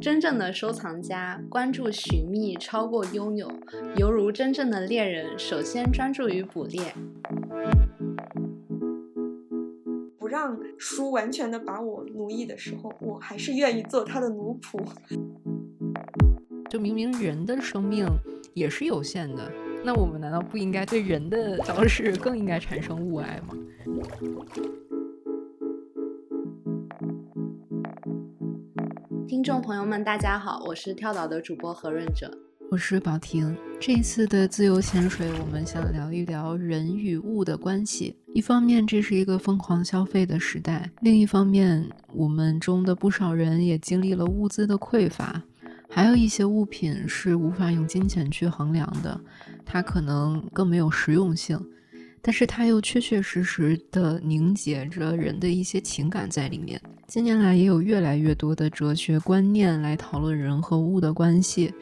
[0.00, 3.50] 真正的收藏家关注寻觅超过拥有，
[3.96, 6.94] 犹如真正的猎人，首先专注于捕猎。
[10.18, 14.78] 不让书完全的把我奴役的时候，我还是愿意做他的奴仆。
[16.68, 18.06] 就明明人的生命
[18.52, 19.50] 也是有限的，
[19.84, 23.56] 那我们难道不应该对人的消逝更应该产生物爱吗？
[29.26, 32.30] 听众朋友们，大家好，我是跳岛的主播何润哲，
[32.70, 33.56] 我是宝婷。
[33.80, 38.14] 这一次的自由潜水，我们想聊一聊人与物的关系。
[38.34, 45.42] 一方面，这是一个疯狂消费的时代；另一方面，我们中的不少人也经历了物资的匮乏。
[45.88, 49.18] 还有一些物品是无法用金钱去衡量的，
[49.64, 51.58] 它可能更没有实用性，
[52.26, 56.80] 但是它又确确实实的凝结着人的一些情感在里面。
[57.06, 61.74] 近年来，也有越来越多的哲学观念来讨论人和物的关系。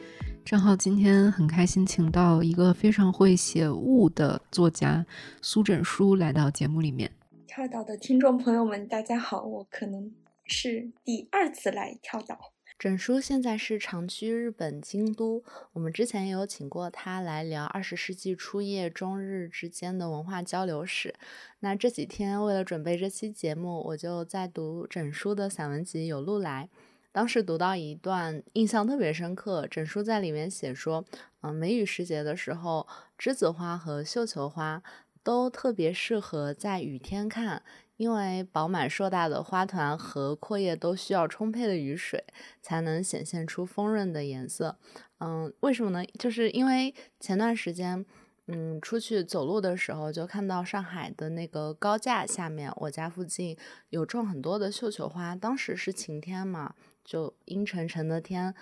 [0.43, 5.05] 正好今天很开心，请到一个非常会写物的作家
[5.41, 7.09] 苏枕书来到节目里面。
[7.47, 10.11] 跳岛的听众朋友们，大家好，我可能
[10.43, 12.52] 是第二次来跳岛。
[12.83, 21.15] 枕书现在是常居日本京都，我们之前也有请过他来聊二十世纪初叶中日之间的文化交流史。
[21.61, 26.67] 那这几天为了准备这期节目，我就在读枕书的散文集《有路来》，
[27.13, 29.65] 当时读到一段印象特别深刻。
[29.65, 31.05] 枕书在里面写说，
[31.39, 32.85] 嗯，梅雨时节的时候，
[33.17, 34.83] 栀子花和绣球花
[35.23, 37.63] 都特别适合在雨天看。
[37.97, 42.23] 因为饱满硕大的花团和阔叶都需要充沛的雨水，
[42.61, 44.77] 才能显现出丰润的颜色。
[45.19, 46.03] 嗯，为什么呢？
[46.19, 48.05] 就是因为前段时间，
[48.47, 53.57] 嗯，出去走路的时候，就看到上海的那个高架下面，我家附近
[53.89, 55.35] 有种很多的绣球花。
[55.35, 58.53] 当时是晴天嘛，就阴沉沉的天。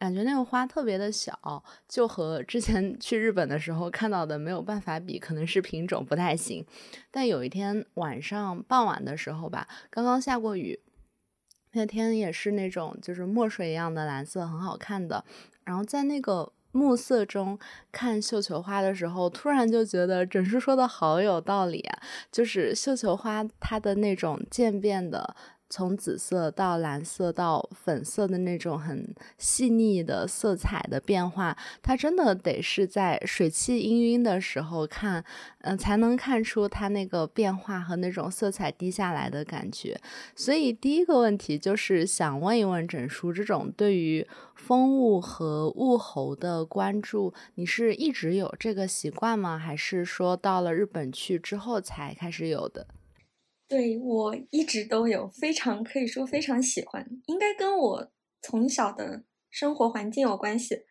[0.00, 6.64] 感觉那个花特别的小，就和之前去日本的时候看到的没有办法比，可能是品种不太行。
[7.10, 10.80] 但有一天晚上傍晚的时候吧，刚刚下过雨，
[11.72, 15.22] 那天也是那种就是墨水一样的蓝色，很好看的。
[15.64, 17.58] 然后在那个暮色中
[17.92, 25.36] 看绣球花的时候，突然就觉得整书说的好有道理啊，就是绣球花它的那种渐变的。
[25.70, 35.24] 从紫色到蓝色到粉色的那种很细腻的色彩的变化，它真的得是在水汽氤氲的时候看，
[35.60, 39.98] 嗯，才能看出它那个变化和那种色彩滴下来的感觉。
[40.34, 44.26] 所以第一个问题就是想问一问整书，这种对于
[44.56, 49.56] 风物和物候的关注，你是一直有这个习惯吗？
[49.56, 52.88] 还是说到了日本去之后才开始有的？
[53.70, 60.86] 对我一直都有非常可以说非常喜欢，应该跟我从小的生活环境有关系。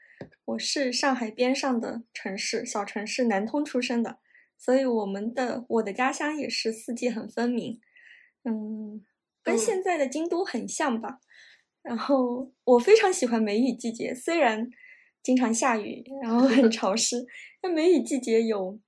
[0.45, 4.19] 我是上海边上的城市小城市南通出生的，
[4.57, 7.81] 所以我们的我的家乡也是四季很分明，
[8.45, 9.06] 嗯，
[9.44, 11.19] 跟现在的京都很像吧。
[11.81, 14.69] 然后我非常喜欢梅雨季节，虽然
[15.22, 17.28] 经常下雨，然后很潮 湿，
[17.62, 18.79] 但梅雨季节有，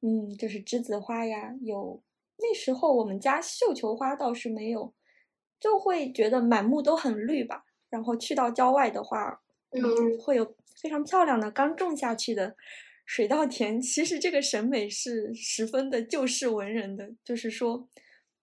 [0.00, 2.02] 嗯，就是栀子花呀，有。
[2.40, 4.94] 那时候我们家绣球花倒是没有，
[5.60, 7.64] 就会觉得满目都很绿吧。
[7.90, 12.56] 然后去到郊外的话，嗯，会有非常漂亮的刚种下去的
[13.04, 13.80] 水稻田。
[13.80, 17.88] 其实这个审美是十分的旧式文人的，就是说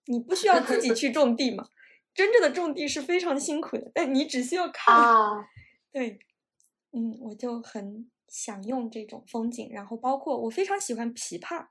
[0.06, 1.70] 你不需要自己去种地嘛，
[2.14, 5.46] 真正的种地是非常辛苦的，但你只需要看。
[5.92, 6.20] 对，
[6.92, 9.70] 嗯，我就很享用这种风景。
[9.72, 11.68] 然后包括我非常喜欢枇杷。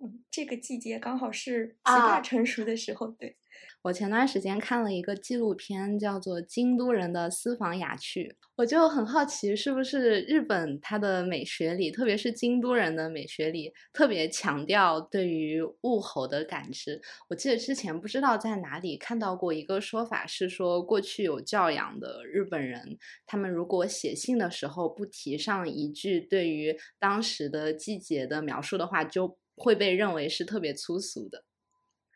[0.00, 3.08] 嗯，这个季节刚好是枇杷成熟的时候。
[3.08, 3.36] 对，
[3.82, 17.00] 我前段时间看了一个纪录片，叫做《京都人的私房雅趣》，我就很好奇，是不是日本它的美学里，特别是京都人的美学里，特别强调对于物候的感知。
[17.28, 22.96] 我记得之前不知道在哪里看到过一个说法，是说过去有教养的日本人，
[23.26, 31.44] 他们如果写信的时候不提上一句对于当时的季节的描述的话，就会被认为是特别粗俗的，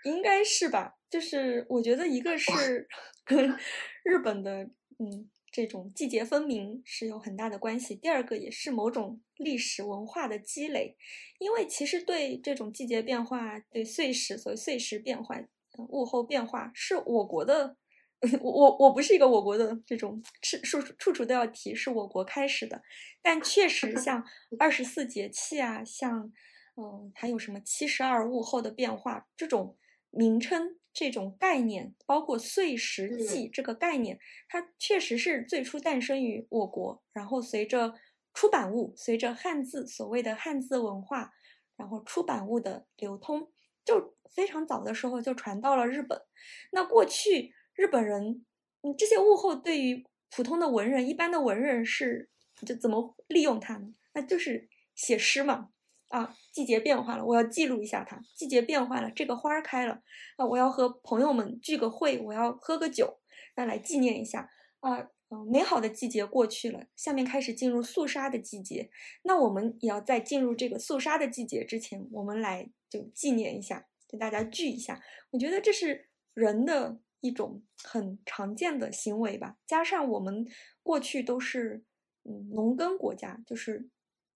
[0.04, 0.94] 应该是吧？
[1.10, 2.88] 就是我觉得一个是
[3.24, 3.50] 跟
[4.02, 4.62] 日本的
[4.98, 10.96] 嗯这种季节分明是有很大的关系，第二个也是某种历史文化的积累。
[11.38, 15.46] 因为其实对这种季节变化、对岁时所谓岁时变换、
[15.90, 17.76] 物候变化，是我国的。
[18.40, 22.80] 我我我不是一个我国的这种处处处处都要提，是我国开始的。
[23.20, 24.24] 但确实像
[24.58, 26.32] 二十四节气啊，像。
[26.76, 29.28] 嗯，还有什么七十二物候的变化？
[29.36, 29.76] 这种
[30.10, 37.94] 名称这种概念，包括岁时记这个概念，它确实是最初诞生于我国，然后随着
[38.34, 41.32] 出版物，随着汉字所谓的汉字文化，
[41.76, 43.50] 然后出版物的流通，
[43.84, 46.22] 就非常早的时候就传到了日本。
[46.70, 48.44] 那过去日本人，
[48.82, 52.30] 嗯，这些物候对于普通的文人，一般的文人是
[52.66, 53.92] 就怎么利用它呢？
[54.14, 55.68] 那就是写诗嘛。
[56.12, 58.22] 啊，季节变化了，我要记录一下它。
[58.34, 60.02] 季节变化了，这个花儿开了，
[60.36, 63.18] 啊，我要和朋友们聚个会，我要喝个酒，
[63.56, 64.50] 那来纪念一下。
[64.80, 65.08] 啊，
[65.50, 68.90] 美好的季节过去了，下面开始进入肃杀的季节。
[69.22, 75.00] 那我们也要在进入这个肃杀的季节之前，我们来就纪念一下，跟大家聚一下。
[75.30, 79.56] 我觉得这是人的一种很常见的行为吧。
[79.66, 80.46] 加上我们
[80.82, 81.82] 过去都是
[82.24, 83.88] 嗯农耕国家，就是。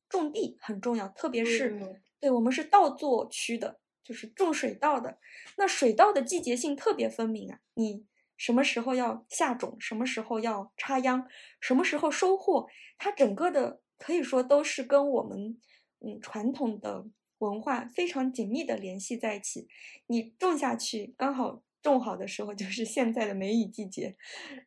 [0.09, 5.19] 种地很重要，特别是对我们是稻作区的，就是种水稻的。
[5.57, 8.05] 那水稻的季节性特别分明啊，你
[8.37, 11.27] 什么时候要下种，什么时候要插秧，
[11.61, 12.67] 什么时候收获，
[12.99, 15.59] 它整个的可以说都是跟我们
[16.01, 17.07] 嗯传统的
[17.39, 19.69] 文化非常紧密的联系在一起。
[20.07, 24.17] 你种下去，刚好种好的时候 就是现在的梅雨季节，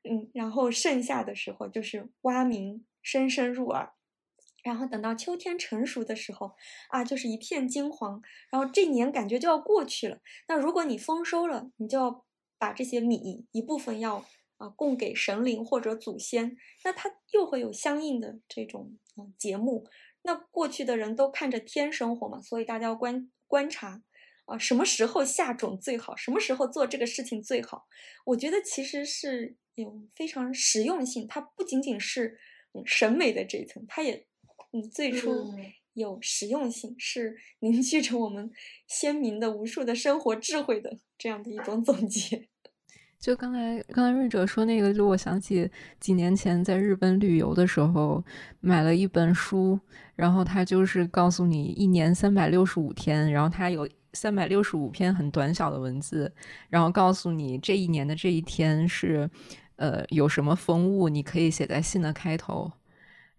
[0.03, 3.93] 嗯，然后盛夏的时候就是蛙鸣声声入耳。
[4.63, 6.51] 然后等到秋天成熟的时候，
[6.89, 8.21] 啊，就是一片金黄。
[8.51, 10.19] 然后这年感觉就要过去了。
[10.47, 12.25] 那如果你丰收了，你就要
[12.57, 14.25] 把这些米一部分要
[14.57, 16.57] 啊供给神灵或者祖先。
[16.83, 19.87] 那它又会有相应的这种嗯节目。
[20.23, 24.03] 那过去的人都看着天生活嘛，所以大家要观观察
[24.45, 27.87] 啊，什么时候下种最好，什么时候做这个事情最好。
[28.25, 32.37] 我觉得其实是有非常实用性，它不仅仅是
[32.73, 34.27] 嗯审美的这一层，它也。
[34.71, 35.53] 嗯，最初
[35.93, 38.51] 有实用性，是凝聚着我们
[38.87, 42.47] 鲜明的无数的生活智慧的这样的一种总结。
[43.19, 45.69] 就刚才刚才瑞哲说那个，就我想起
[45.99, 48.23] 几年前在日本旅游的时候，
[48.61, 49.77] 买了一本书，
[50.15, 56.33] 然后它就是告诉你一年三百六十五天，然后它有三百六十五篇很短小的文字，
[56.69, 59.29] 然后告诉你这一年的这一天是
[59.75, 62.71] 呃有什么风物，你可以写在信的开头。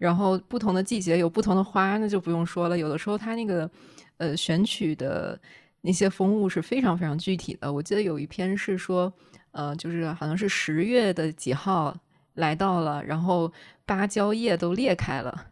[0.01, 2.79] 然后不同的季节有不同的花，那就不用说了。
[2.79, 3.71] 有的时候它那个，
[4.17, 5.39] 呃，选取的
[5.83, 7.71] 那些风物是非常非常具体的。
[7.71, 9.13] 我记得有一篇是说，
[9.51, 11.95] 呃，就是好像是十月的几号
[12.33, 13.53] 来到了，然后
[13.85, 15.49] 芭蕉叶都裂开了，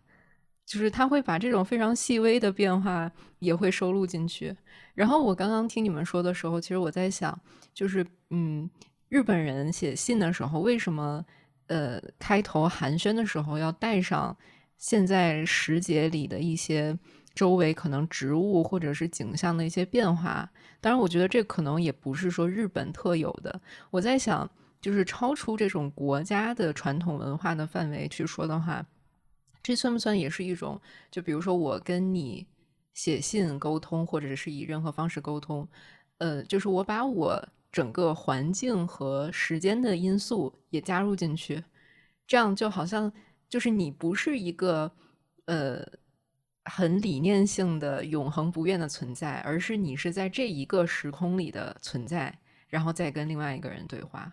[0.64, 4.56] 就是他会把这种非常细微的变化也会收录进去。
[4.94, 7.38] 然后我刚刚听你们说的时候，其实我在想，
[7.74, 8.70] 就是嗯，
[9.10, 11.22] 日本人写信的时候为什么？
[11.68, 14.36] 呃，开头寒暄的时候要带上
[14.76, 16.98] 现在时节里的一些
[17.34, 20.50] 周围可能植物或者是景象的一些变化。
[20.80, 23.60] 当然，我觉得这可能也不是说日本特有的。
[23.90, 24.50] 我在想，
[24.80, 28.84] 就是超出这种国家的传统文化的范围去说的话，
[29.62, 30.80] 这算不算也是一种？
[31.10, 32.46] 就比如说我跟你
[32.94, 35.68] 写信沟通，或者是以任何方式沟通，
[36.18, 37.48] 呃，就是我把我。
[37.70, 41.62] 整个环境和时间的因素也加入进去，
[42.26, 43.12] 这样就好像
[43.48, 44.90] 就是你不是一个
[45.46, 45.84] 呃
[46.64, 52.38] 很理念性的永恒不变的存在，而是你是在这一个时空里的存在，
[52.68, 54.32] 然后再跟另外一个人对话。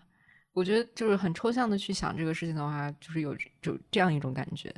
[0.54, 4.74] 我觉得就是很抽象的去想这个事情的话，就是有就这样一种感觉。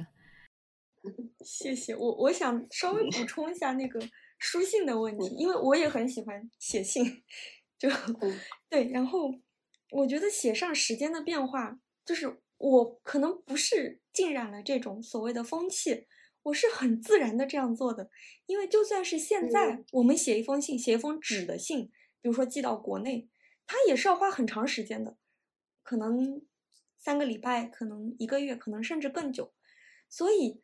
[1.45, 3.99] 谢谢我，我想稍微补充一下那个
[4.39, 7.23] 书信的问题，因为我也很喜欢写信。
[7.79, 7.89] 就
[8.69, 9.33] 对，然后
[9.91, 16.07] 我觉得写上时间的变化，就是我可能不是浸染了这种所谓的风气，
[16.43, 18.09] 我是很自然的这样做的。
[18.47, 21.91] 因为就算是现在我们写一封信，写一封纸的信，
[22.21, 23.29] 比如说寄到国内，
[23.65, 25.17] 它也是要花很长时间的，
[25.83, 26.41] 可能
[26.97, 29.53] 三个礼拜，可能一个月，可能甚至更久。
[30.09, 30.61] 所以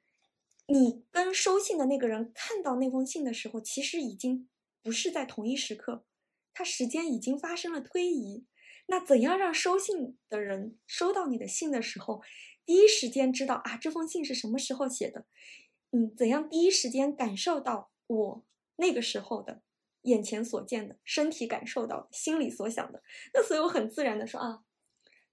[0.68, 4.50] 你跟收信的那个人看到那封信的时候，其实已经
[4.82, 6.06] 不是在同一时刻。
[6.54, 8.46] 它时间已经发生了推移，
[8.88, 12.22] 那怎样让收信的人收到你的信的时候，
[12.66, 15.26] 第一时间知道啊这封信是什么时候写的？
[15.92, 18.46] 嗯，怎样第一时间感受到我
[18.78, 19.62] 那个时候的
[20.02, 23.04] 眼前所见的、身体感受到、心里所想的？
[23.34, 24.64] 那所以我很自然的说啊，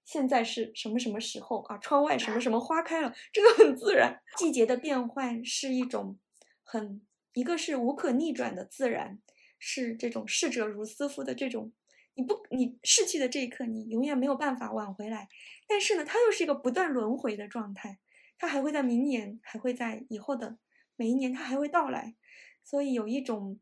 [0.05, 1.77] 现在是什么什么时候啊？
[1.77, 4.21] 窗外什么什么花开了，这个很自然。
[4.37, 6.19] 季节的变换是一种
[6.63, 7.01] 很
[7.33, 9.19] 一个是无可逆转的自然。
[9.63, 11.71] 是这种逝者如斯夫的这种，
[12.15, 15.29] 你不你逝去的这一刻，你永远没有办法挽回来。
[15.67, 17.99] 但是呢，它又是一个不断轮回的状态，
[18.39, 20.57] 它还会在明年，还会在以后的
[20.95, 22.15] 每一年，它还会到来。
[22.63, 23.59] 所以有一种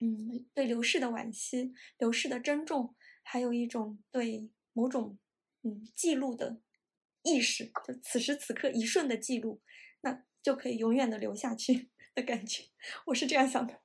[0.00, 5.18] 嗯，对流逝的惋惜、流逝的珍重，还有一种对某种
[5.62, 6.62] 嗯记录的
[7.22, 9.60] 意识，就此时此刻一瞬的记录，
[10.00, 12.64] 那就可以永远的留下去 的感觉。
[13.06, 13.82] 我是这样想的。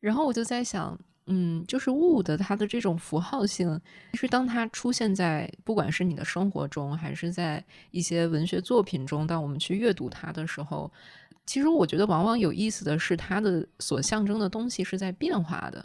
[0.00, 3.80] 然后我就在想，嗯，就是物的它的这种符号性，
[4.12, 10.90] 其实当它出现在不管是你的生活中，还是在一些文学作品中，当我们去阅读它的时候。
[11.46, 15.84] 其实我觉得，往往有意思的是，它的所象征的东西是在变化的。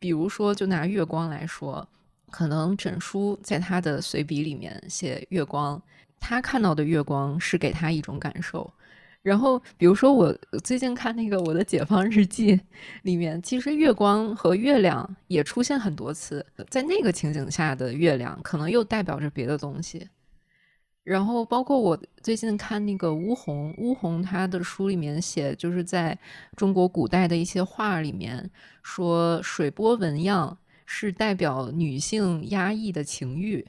[0.00, 1.86] 比如说，就拿月光来说，
[2.30, 5.80] 可能枕书在他的随笔里面写月光，
[6.18, 8.68] 他看到的月光是给他一种感受。
[9.22, 10.32] 然后，比如说我
[10.62, 12.56] 最近看那个《我的解放日记》
[13.02, 20.08] 里面，其实月光和月亮也出现很多次，在那个情景下的月亮，可能又代表着别的东西。
[21.02, 26.16] 然后，包括我最近看那个乌洪，乌洪他的书里面写，就是在
[26.56, 28.48] 中国古代的一些画里面
[28.82, 30.56] 说，水波纹样
[30.86, 33.66] 是代表女性压抑的情欲。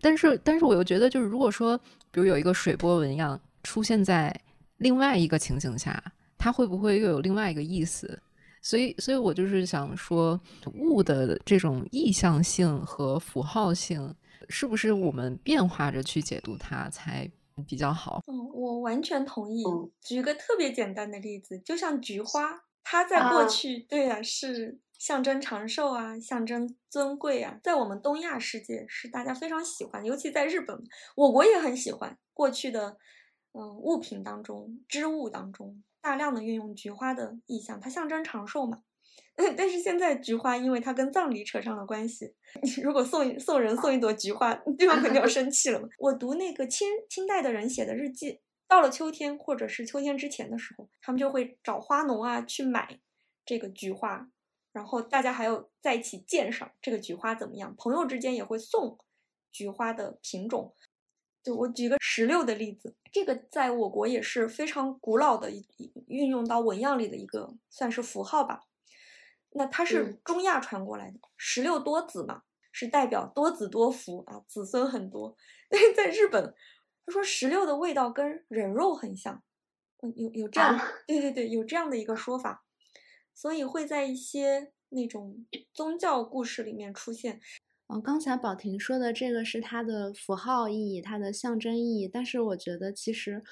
[0.00, 1.76] 但是，但是我又觉得，就是如果说，
[2.10, 4.34] 比如有一个水波纹样出现在
[4.82, 6.02] 另外一个情景下，
[6.36, 8.20] 它会不会又有另外一个意思？
[8.60, 10.38] 所以，所以我就是想说，
[10.74, 14.14] 物的这种意向性和符号性。
[14.48, 17.30] 是不是我们变化着去解读它才
[17.66, 18.20] 比较好？
[18.26, 19.62] 嗯，我完全同意。
[20.02, 30.76] 举个特别简单的例子，就像菊花，它在过去，对呀，是象征长寿啊，象征尊贵啊，在我们东亚世界是大家非常喜欢，尤其在日本，
[31.14, 32.18] 我国也很喜欢。
[32.34, 32.96] 过去的
[33.52, 38.82] 嗯物品当中，织物当中，大量的运用菊花的意象，它象征长寿嘛。
[39.56, 42.34] 但是现在菊花，因为它跟葬礼扯上了关系，
[42.82, 45.88] 如果送送人送一朵菊花，对方肯定要生气了嘛。
[45.98, 53.00] 我读那个清清代的人写的日记，到了秋天或者是秋天之前的时候，他们就会找花农啊去买
[53.44, 54.28] 这个菊花，
[54.72, 57.74] 然后大家还要在一起鉴赏这个菊花怎么样。
[57.76, 58.98] 朋友之间也会送
[59.50, 60.74] 菊花的品种。
[61.42, 65.66] 就我举个石榴的例子，这个在我国也是非常古老的一
[66.06, 68.64] 运用到纹样里的一个算是符号吧。
[69.50, 75.36] 那它是中亚传过来的，石榴多子嘛，是代表多子多福啊，子孙很多。
[75.68, 76.54] 但是在日本，
[77.04, 79.42] 他说石榴的味道跟人肉很像，
[80.02, 82.64] 嗯，有有这样，对对对，有这样的一个说法，
[83.34, 85.44] 所以会在一些那种
[85.74, 87.40] 宗教故事里面出现。
[87.92, 93.42] 嗯，刚才宝婷说的这个是它的符号意义，它的象征意义，但是我觉得其实。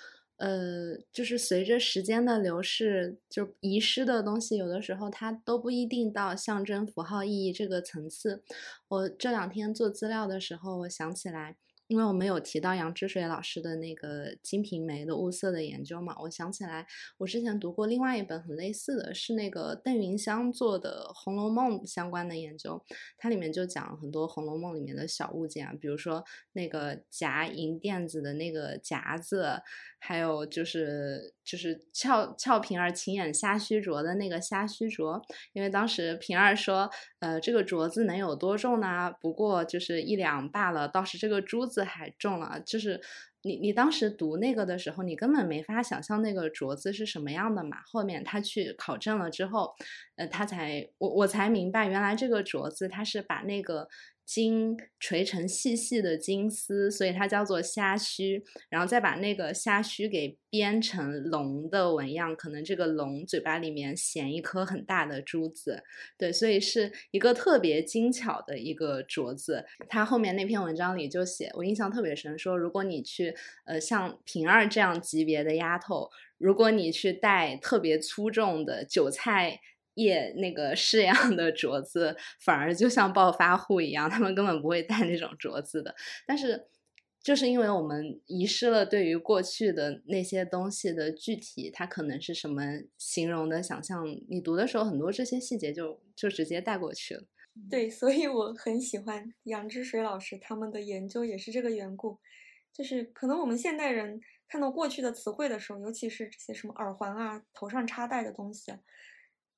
[0.40, 8.42] 呃，就是随着时间的流逝，就遗失的东西，有的时候它都不一定到象征符号意义这个层次。
[8.88, 11.56] 我这两天做资料的时候，我想起来。
[11.90, 16.86] 因为我们有提到杨之水老师的那个《金瓶梅》的物色的研究嘛，我想起来，
[17.18, 22.80] 我之前读过另外一本很类似的是那个邓云香做的《红楼梦》相关的研究，
[23.18, 29.60] 它里面就讲很多《红楼梦》里面的小物件啊，比如说那个夹银垫子的那个夹子，
[29.98, 35.20] 还有就是就是俏俏平儿请演虾须镯的那个虾须镯，
[35.52, 36.88] 因为当时平儿说，
[37.18, 39.12] 呃，这个镯子能有多重呢？
[39.20, 41.80] 不过就是一两罢了，倒是这个珠子。
[41.82, 43.00] 还重了，就是
[43.42, 47.78] 你你当时读那个的时候，你根本没法想象那个镯子是什么样的嘛。
[47.86, 49.74] 后面他去考证了之后，
[50.16, 53.88] 呃，他才我我才明白，原来这个镯子它是把那个。
[54.32, 65.82] 金锤成细细的金丝，所以它叫做虾须，然后再把那个虾须给编成龙的纹样，可能这个龙嘴巴里面衔一颗很大的珠子，
[66.16, 69.66] 对，所以是一个特别精巧的一个镯子。
[69.88, 73.34] 他后面那篇文章里就写，我印象特别深，说如果你去，
[73.66, 76.08] 呃，像平儿这样级别的丫头，
[76.38, 79.60] 如果你去戴特别粗重的韭菜。
[79.94, 85.94] 叶那个式样的镯子，反而就像暴发户一样，他们根本不会戴那种镯子的。
[86.26, 86.68] 但是，
[87.22, 92.62] 就是因为我们遗失了对于过去的那些东西的具体，它可能是什么
[92.96, 97.24] 形容的想象，你读的时候很多这些细节就就直接带过去了。
[97.68, 102.18] 对，所以我很喜欢杨之水老师他们的研究，也是这个缘故。
[102.72, 108.72] 就是可能我们现代人看到过去的词汇的时候，尤其是这些什么耳环啊、头上插戴的东西。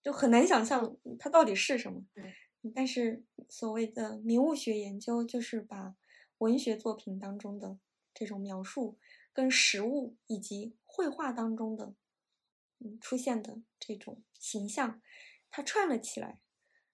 [0.02, 2.04] 就很难想象它到底是什么，
[2.74, 5.94] 但是所谓的名物学研究，就是把
[6.38, 7.78] 文学作品当中的
[8.12, 8.98] 这种描述，
[9.32, 11.94] 跟实物以及绘画当中的
[12.80, 15.00] 嗯出现的这种形象，
[15.50, 16.40] 它串了起来，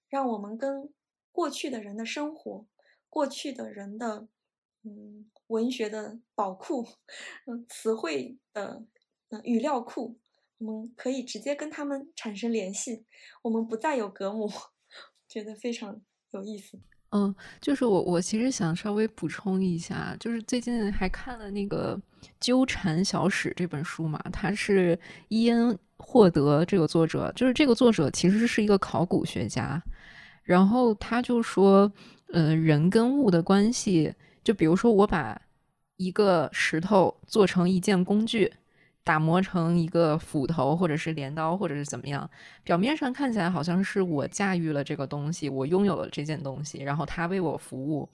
[0.08, 0.92] 让我们跟
[1.32, 2.66] 过去的人的生活，
[3.08, 4.28] 过去的人的
[4.82, 6.86] 嗯文学的宝库，
[7.46, 8.84] 嗯词汇的
[9.30, 10.18] 嗯语料库。
[10.58, 13.04] 我们可以直接跟他们产生联系，
[13.42, 14.50] 我们不再有隔膜，
[15.28, 16.00] 觉得非常
[16.32, 16.78] 有意思。
[17.10, 21.96] 嗯，就是我我其实想稍微补充一下，就是最近还看了那个
[22.38, 24.98] 《纠缠小史》这本书嘛，他是
[25.28, 29.82] 伊恩·霍德这个作者，就是这个作者其实是一个考古学家，
[30.42, 31.90] 然后他就说，
[32.32, 34.12] 呃，人跟物的关系，
[34.44, 35.40] 就比如说我把
[35.96, 38.52] 一个石头做成一件工具。
[39.08, 42.28] 打磨成一个斧头，或者是镰刀，或者是怎么样？
[42.62, 48.06] 表面上看起来好像是我驾驭了这个东西，我拥有了这件东西，然后它为我服务。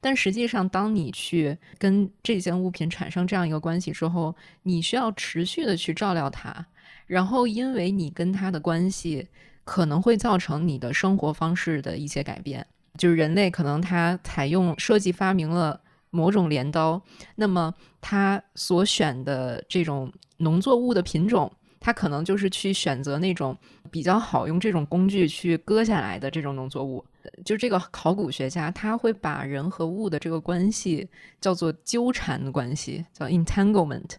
[0.00, 6.64] 但实际上，当你去跟这件物品产生这样一个关系之后，你需要持续的去照料它。
[7.06, 9.28] 然后，因为你跟它的关系，
[9.64, 12.66] 可能会造成你的生活方式的一些改变。
[12.96, 15.78] 就是人类可能他采用设计发明了。
[16.10, 17.00] 某种镰刀，
[17.36, 21.50] 那么他所选的这种农作物的品种，
[21.80, 23.56] 他可能就是去选择那种
[23.90, 27.04] 比较好用这种工具去割下来的这种农作物。
[27.44, 31.08] 就这个考古学家，他会把人和物的这个关系
[31.40, 34.10] 叫做纠缠的关系，叫 entanglement，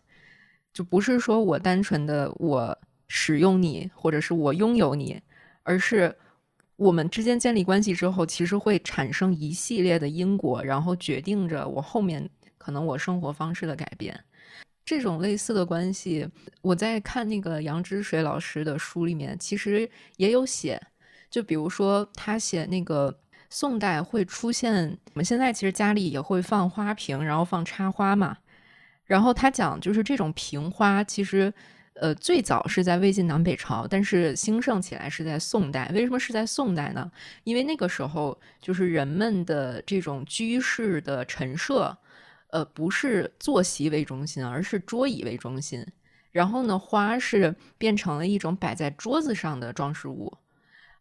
[0.74, 2.78] 就不是说我单纯的我
[3.08, 5.22] 使用你，或者是我拥有你，
[5.64, 6.16] 而是。
[6.80, 14.18] 我们之间建立关系之后，其实会产生一系列的因果，然后决定着我后面可能我生活方式的改变。
[14.86, 16.26] 这种类似的关系，
[16.62, 20.82] 我在看那个杨之水老师的书里面，其实也有写。
[21.30, 23.20] 就比如说，他写那个
[23.50, 28.38] 宋代会出现，我们现在其实家里也会放花瓶，然后放插花嘛。
[29.04, 31.54] 然后他讲，就是这种瓶花，其实。
[32.02, 35.92] 呃，最早是在魏晋南北朝，但是兴盛起来是在宋代。
[35.94, 37.12] 为什么是在宋代呢？
[37.44, 41.98] 因为那个时候就是人们的这种居室的陈设，
[42.52, 45.86] 呃，不是坐席为中心，而是桌椅为中心。
[46.32, 50.32] 然后呢，花是变成了一种摆在桌子上的装饰物。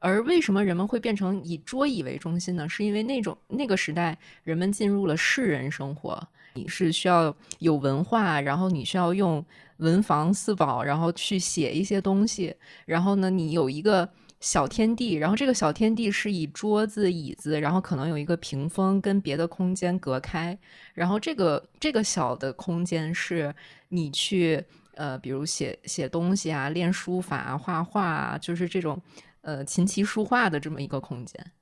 [0.00, 2.68] 而为什么人们会变成以桌椅为中心呢？
[2.68, 6.28] 是因为那种那个时代人们进入了士人生活，
[6.58, 9.44] 你是需要有文化，然后你需要用。
[9.78, 12.52] 文房四宝，然后去写一些东西，
[12.84, 14.08] 然后呢，你有一个
[14.40, 20.58] 小天地，然后这个小天地是以桌子、椅子，然后可能有一个屏风跟别的空间隔开，
[20.94, 23.54] 然后这个这个小的空间是
[23.88, 24.60] 你去
[24.96, 29.00] 呃，比如写写东西啊、练书法、画画啊，就是这种
[29.42, 31.52] 呃琴棋书画的这么一个空间。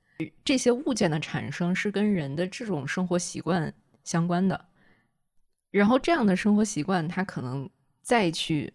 [0.43, 3.71] 这些物件的产生是跟人的这种生活习惯
[4.03, 4.59] 相关的，
[5.71, 7.69] 然后这样的生活习惯，它可能。
[8.07, 8.73] 再去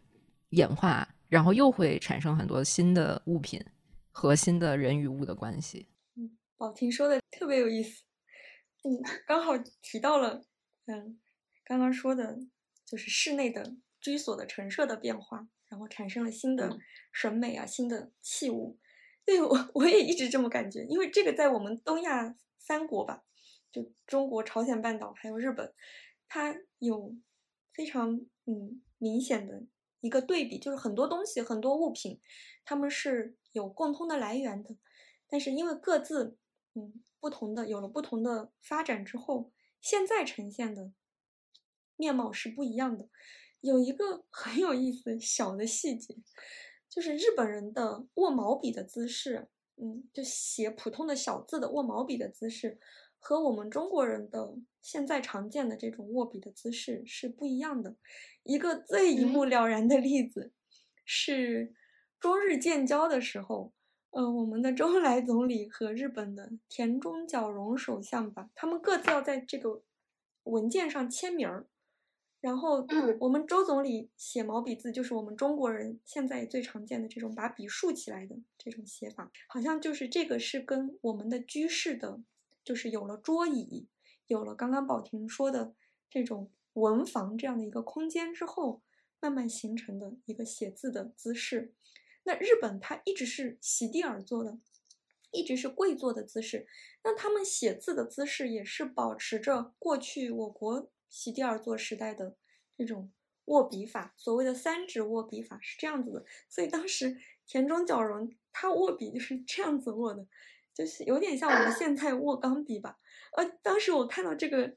[0.50, 3.64] 演化，然后又会产生很多新的物品
[4.10, 5.88] 和新的人与物的关系。
[6.16, 8.02] 嗯，宝婷说的特别有意思。
[8.82, 10.44] 嗯，刚好提到了，
[10.84, 11.18] 嗯，
[11.64, 12.38] 刚刚说的
[12.84, 16.78] 就是室内的居所的陈设的变化，然后产生了新的
[17.10, 18.78] 审美啊，新的器物。
[19.24, 23.22] 对我我也一直这么感觉，因为这个在我们东亚三国吧，
[23.72, 25.72] 就中国、朝鲜半岛还有日本，
[26.32, 27.14] 它有
[27.74, 28.80] 非常嗯。
[29.02, 29.64] 明显的
[30.00, 32.20] 一个对比，就是很多东西、很多物品，
[32.64, 34.76] 它们是有共通的来源的，
[35.26, 36.38] 但是因为各自
[36.74, 40.92] 嗯不同的，有了不同的发展之后，现在呈现的
[41.96, 43.08] 面貌是不一样的。
[43.60, 46.14] 有一个很有意思小的细节，
[46.88, 52.78] 就是日本人的握毛笔的姿势，嗯，就写普通的小字的握毛笔的姿势。
[53.24, 57.94] 和我们中国人的现在常见的这种握笔的姿势是不一样的。
[58.42, 60.52] 一个最一目了然的例子
[61.04, 61.72] 是
[62.18, 63.72] 中日建交的时候，
[64.10, 69.84] 呃，我们的周恩 来总理和日本的田中角荣首相吧，他们各自要在这个
[70.42, 71.68] 文件上签名儿。
[72.40, 72.84] 然后
[73.20, 82.20] 我们周总理写毛笔字，就是我们中国人现在最常见的这种把笔竖起来的这种写法，好像就是这个是跟我们的居士的。
[82.64, 83.88] 就是有了桌椅，
[84.26, 85.74] 有了刚刚宝婷说的
[86.08, 88.82] 这种文房这样的一个空间之后，
[89.20, 91.74] 慢慢形成的一个写字的姿势。
[92.24, 94.58] 那日本它一直是席地而坐的，
[95.32, 96.66] 一直是跪坐的姿势。
[97.02, 102.36] 那他们写字的姿势也是保持着过去我国席地而坐时代的
[102.78, 103.10] 这种
[103.46, 106.24] 握笔法，所谓的三指握笔法是这样子的。
[106.48, 110.26] 所以当时田中角荣他握笔就是这样子握的。
[110.74, 112.98] 就是有点像我们现在握钢笔吧，
[113.36, 114.74] 呃，当时我看到这个，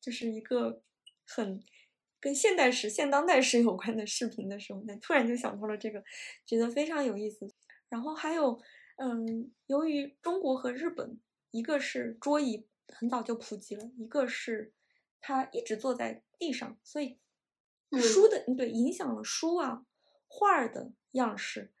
[0.00, 0.82] 就是一个
[1.26, 1.64] 很
[2.20, 6.04] 跟现代史、现当代史有关的视频的时候，那突然就想到了这个，
[6.44, 7.48] 觉得非常有意思。
[7.88, 8.60] 然后还有，
[8.96, 11.18] 嗯，由于中国和日本，
[11.52, 14.74] 一个是桌椅很早就普及了，一个是
[15.22, 17.18] 他一直坐在地上，所以
[17.92, 19.86] 书的对影响了书啊
[20.26, 21.72] 画儿的样式，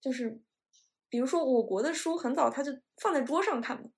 [0.00, 0.42] 就是。
[1.14, 3.88] 比如说我国的书很早它就放在桌上看嘛，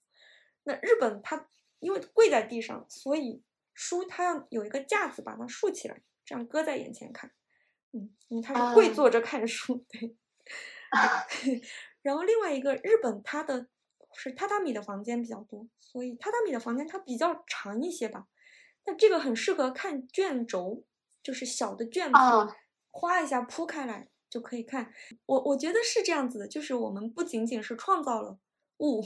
[0.64, 1.48] 那日本它
[1.78, 7.32] 因为跪在地上，所以书它要有一个架子把它竖起来，这样搁在眼前看。
[7.92, 10.14] 嗯，因为它是跪坐着看书，对。
[12.02, 13.66] 然后另外一个日本它的
[14.12, 18.26] 是榻榻米的房间比较多，所以榻榻米的房间它比较长一些吧。
[18.84, 20.84] 那这个很适合看卷轴，
[21.22, 22.18] 就是小的卷子，
[22.90, 24.92] 哗一下铺开来就可以看。
[25.24, 28.38] 我我觉得是这样子的，就是我们不仅仅是创造了
[28.80, 29.02] 物，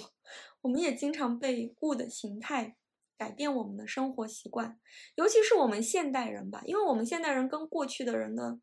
[0.62, 2.75] 我们也经常被物的形态
[3.16, 4.81] 改变我们的生活习惯，
[5.14, 8.59] 尤其是我们现代人吧，因为我们现代人跟过去的人的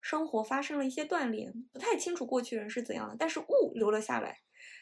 [0.00, 4.38] 生活发生了一些断联，不太清楚过去人是怎样的，但是物留了下来。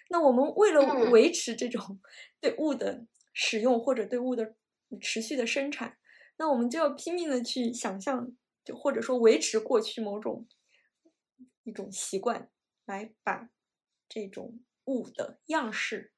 [0.08, 2.00] 那我们为了维持这种
[2.40, 4.54] 对物的使用或者对物的
[4.98, 5.98] 持续的生产，
[6.38, 8.32] 那我们就要拼命的去想象，
[8.64, 10.46] 就或者说维持过去某种
[11.68, 12.48] 一种习惯，
[12.86, 13.50] 来把
[14.08, 16.12] 这种物的样式，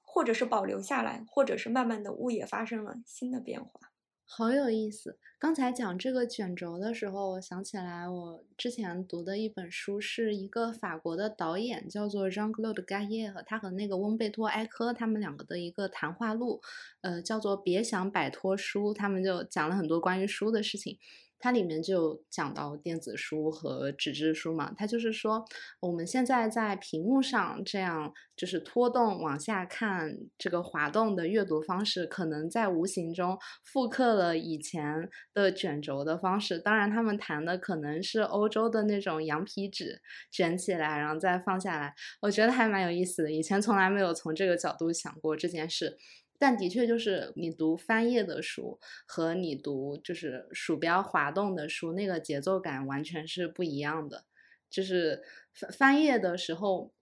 [0.00, 3.90] 或者是保留下来，或者是慢慢的物也发生了新的变化。
[4.26, 5.18] 好有意思！
[5.38, 16.62] 刚才讲这个卷轴的时候，我想起来我之前读的一本书，是一个法国的导演，叫做 Jean-Claude Gaillet，和他和那个翁贝托埃科他们两个的一个谈话录，
[17.02, 20.98] 呃，叫做《别想摆脱书》，他们就讲了很多关于书的事情。
[21.44, 25.44] 它里面就讲到电子书和纸质书嘛，它就是说
[25.80, 36.58] 我们现在在屏幕上这样就是拖动往下看这个滑动的阅读方式，可能在无形中复刻了以前的卷轴的方式。
[36.58, 40.00] 当然，他们谈的可能是欧洲的那种羊皮纸
[40.32, 43.30] 卷起来然后再放下来，我觉得还蛮有意思的。
[43.30, 45.98] 以前从来没有从这个角度想过这件事。
[46.46, 54.26] 但的确，就是你读翻页的书和你读就是鼠标滑动的书，那个节奏感完全是不一样的。
[54.68, 55.22] 就是
[55.54, 56.92] 翻翻页的时候，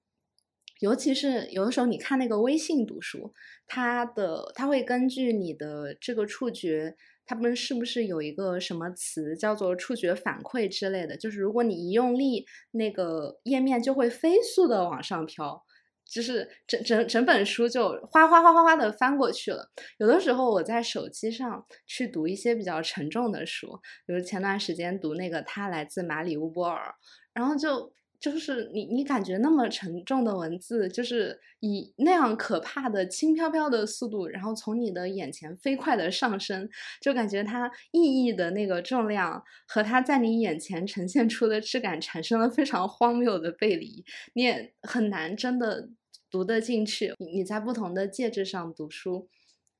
[0.78, 3.35] 尤其是有的时候你看那个微信读书，
[3.66, 11.16] 它的它会根据你的这个触觉，它们是不是有一个什么词叫做触觉反馈之类的？
[11.16, 15.64] 就是如果你一用力，那个页面就会飞速的往上飘。
[16.12, 19.66] 就是整整整本书就哗哗哗哗哗的翻过去了。
[19.96, 26.90] 有的时候我在手机上去读一些比较沉重的书，比如前段时间读那个《他来自马里乌波尔》，
[27.33, 36.68] 然后就就是你你感觉那么沉重的文字，就是以那样可怕的轻飘飘的速度，然后从你的眼前飞快的上升，
[37.01, 45.88] 就感觉它意义的那个重量和它在你眼前呈现出的质感产生了非常荒谬的背离，你也很难真的。
[46.33, 49.29] 读得进去，你你在不同的介质上读书，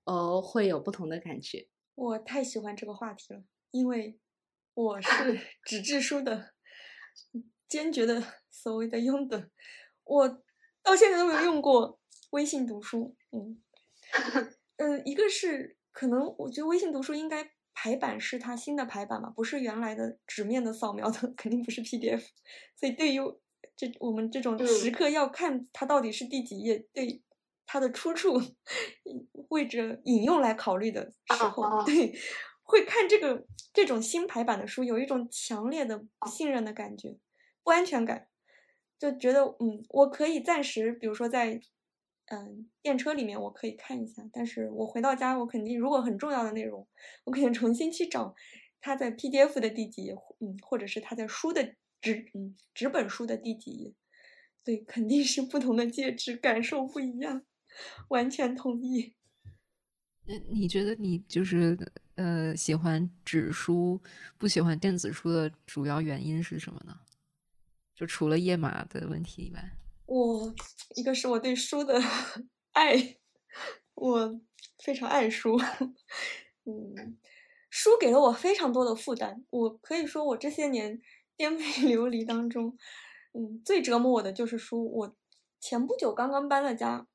[0.05, 1.67] 呃，会有不同的感觉。
[1.95, 4.19] 我太喜欢这个话题了，因为
[4.75, 5.09] 我是
[5.65, 6.53] 纸质书的
[7.67, 9.49] 坚决的所谓的拥趸，
[10.05, 10.29] 我
[10.83, 11.99] 到现在都没有用过
[12.33, 13.17] 微信读书。
[13.31, 13.63] 嗯
[14.77, 22.27] 嗯， 一个是可能我觉得微信读书应该排版是它新的排版嘛，不是原来的纸面的扫描的，肯定不是 PDF，
[22.77, 23.19] 所以对于。
[23.77, 27.23] 这我们这种时刻要看它到底是第几页，对
[27.67, 28.41] 它的出处，
[29.49, 32.13] 位置引用来考虑的时候，对，
[32.63, 37.17] 会看这个这种新排版的书，有一种强烈的不信任的感觉，
[37.65, 38.29] 不安全感，
[38.99, 41.61] 就觉得嗯，我可以暂时，比如说在
[42.27, 46.87] 嗯电车里面我可以看一下，但是我回到家，我肯定如果很重要的内容，
[47.25, 48.35] 我肯定重新去找
[48.81, 51.75] 它在 PDF 的第几页，嗯，或者是它在书的。
[52.03, 53.95] 纸嗯，纸本书的第几页？
[54.65, 57.43] 对，肯定是不同的介质，感受不一样，
[58.09, 59.15] 完全同意。
[60.25, 61.77] 那你觉得你就是
[62.17, 64.01] 呃喜欢纸书，
[64.39, 67.01] 不喜欢电子书的主要原因是什么呢？
[67.95, 70.55] 就除了页码的问题以外，我
[70.95, 72.01] 一个是我对书的
[72.73, 73.17] 爱，
[73.95, 74.41] 我
[74.79, 75.57] 非常爱书，
[76.65, 77.19] 嗯，
[77.69, 81.01] 书给了我非常多的负担，我可以说我这些年。
[81.37, 82.77] 颠沛 流离当中，
[83.33, 84.91] 嗯，最折磨我的就是书。
[84.93, 85.17] 我
[85.61, 87.07] 前不久刚刚搬了家，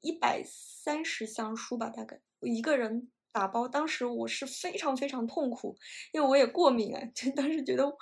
[0.00, 3.66] 一百三十箱书吧，大概我一个人打包。
[3.66, 5.76] 当时我是非常非常痛苦，
[6.12, 7.02] 因为我也过敏啊。
[7.14, 7.96] 就当时觉得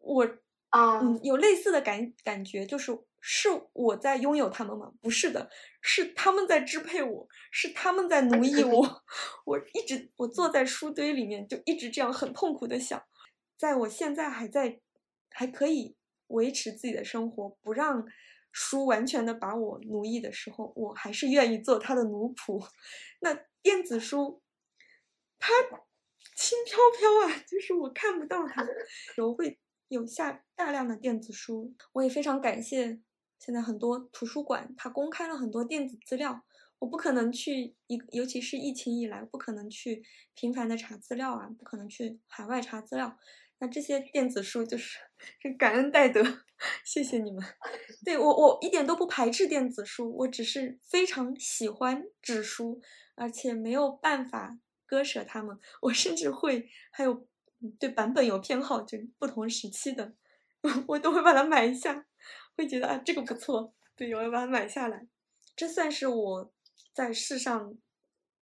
[0.00, 0.24] 我
[0.70, 4.92] 啊，嗯，有类似的感感觉，就是是我在拥有他们吗？
[5.02, 9.02] 不是的，是他们在支配我，是他们在奴役我。
[9.44, 13.02] 我一直我坐在书堆里面，就一直这样很痛苦的想，
[13.58, 14.80] 在我现在还在。
[15.36, 15.96] 还可以
[16.28, 18.06] 维持自己的生活，不让
[18.52, 22.64] 书完全的把我奴役的时候，我还是愿意做他的奴仆。
[23.20, 24.40] 那电子书，
[25.40, 25.52] 它
[26.36, 28.64] 轻飘飘啊，就是我看不到它，
[29.18, 31.74] 我会有下大量的电子书。
[31.94, 33.00] 我也非常感谢
[33.40, 36.44] 现在很多图书馆它公开了很多电子资料，
[36.78, 43.18] 我不可能去一，尤其是疫情以来，不可能去频繁的查资料啊，不可能去海外查资料。
[43.58, 44.98] 那这些电子书就是
[45.40, 46.22] 是感恩戴德，
[46.84, 47.42] 谢谢你们。
[48.04, 52.80] 对我我一点都不排斥电子书，我只是非常喜欢纸书，
[53.14, 55.58] 而且没有办法割舍它们。
[55.82, 57.26] 我甚至会还有
[57.78, 60.14] 对版本有偏好，就不同时期的，
[60.88, 62.06] 我都会把它买一下，
[62.56, 65.06] 会觉得啊这个不错，对，我要把它买下来。
[65.56, 66.52] 这算是我
[66.92, 67.78] 在世上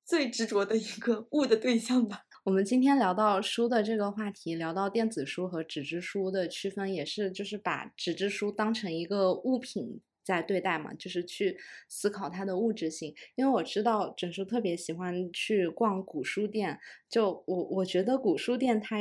[0.06, 2.26] 最执着的一个物的对象吧。
[2.44, 11.56] 我们今天聊到书的这个话题，聊到电子书和纸质书的区分，也是就是把纸质书当成一个物品在对待嘛，就是去
[11.88, 13.14] 思考它的物质性。
[13.36, 18.98] 因为我知道整叔特别喜欢去逛古书店，就我我觉得古书店它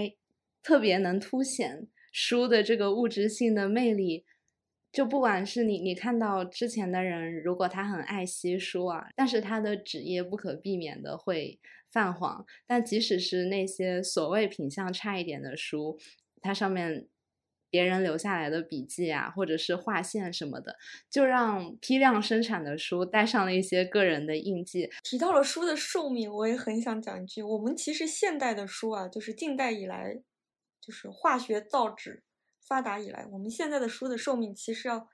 [0.63, 4.27] 特别能凸显书的这个物质性的魅力。
[4.93, 11.59] 就不管是你你看到之前的人，如果他很爱惜书啊，但是他的纸页不可避免的会。
[11.91, 15.99] 泛黄，但即使是那些所谓品相差一点的书，
[16.41, 17.09] 它上面
[17.69, 20.77] 别人留下来的笔记啊，或者是划线什么的，
[21.09, 24.91] 就让批量生产的书带上了一些个人的印记。
[25.05, 30.21] 提到了书的寿命，我也很想讲一句：我们其实现代的书啊，就是近代以来，
[30.81, 32.23] 就是化学造纸
[32.67, 35.09] 发达以来，我们现在的书的寿命其实要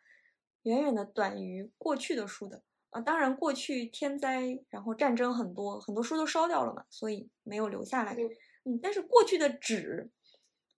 [0.62, 2.62] 远远的短于过去的书的。
[2.96, 8.16] 啊，当然，过去天灾，然后战争很多，很多书都烧掉了嘛，所以没有留下来。
[8.64, 10.10] 嗯，但是过去的纸，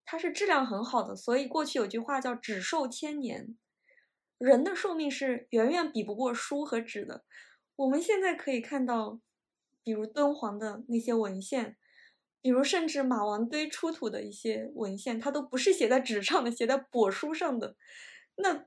[0.05, 3.57] 它是质量很好的，所以过去有句话叫“纸寿千年”。
[4.37, 7.25] 人的寿命是远远比不过书和纸的。
[7.77, 9.21] 我们现在可以看到，
[9.85, 11.77] 比如敦煌的那些文献，
[12.43, 17.77] 比如甚至马王堆出土的一些文献，它都不是写在纸上的，写在帛书上的。
[18.35, 18.67] 那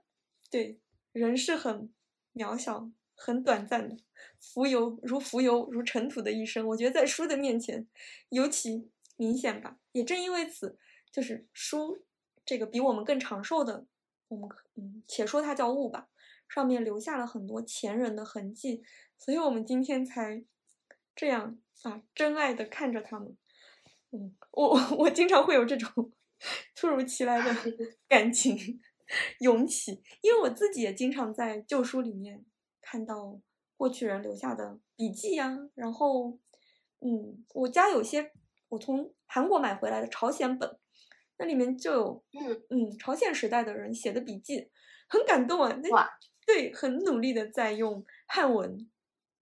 [0.50, 0.80] 对
[1.12, 1.94] 人是很
[2.34, 2.90] 渺小。
[3.24, 3.96] 很短暂的，
[4.40, 7.88] 浮游如浮游如尘土的一生，我觉得在书的面前
[8.30, 9.78] 尤其明显吧。
[9.92, 10.80] 也正因为此，
[11.12, 12.04] 就是书
[12.44, 13.86] 这个比我们更长寿的，
[14.28, 16.10] 我们嗯，且说它叫物吧，
[16.50, 18.82] 上面留下了很多前人的痕迹，
[19.20, 20.44] 所以我们今天才
[21.16, 23.38] 这样啊，真爱的看着他们。
[24.12, 26.12] 嗯，我 我经常会有这种
[26.76, 27.56] 突如其来的
[28.10, 28.82] 感情
[29.42, 32.44] 涌起，因为我自己也经常在旧书里面。
[32.92, 33.40] 看到
[33.78, 36.38] 过去人留下的笔记呀，然后，
[37.00, 38.34] 嗯，我家有些
[38.68, 40.78] 我从韩国买回来的朝鲜本，
[41.38, 44.70] 那里面就有，嗯嗯，朝鲜时代的人写的笔记，
[45.08, 45.72] 很感动啊。
[45.82, 46.10] 那
[46.46, 48.90] 对，很努力的在用汉文，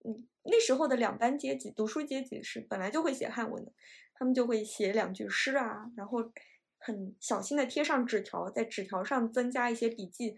[0.03, 3.71] 嗯，那时候的两班阶级，读书阶级是本来就会写汉文的，
[4.15, 6.33] 他们就会写两句诗啊，然后
[6.77, 10.35] 很小心的贴上纸条，在纸条上增加一些笔记。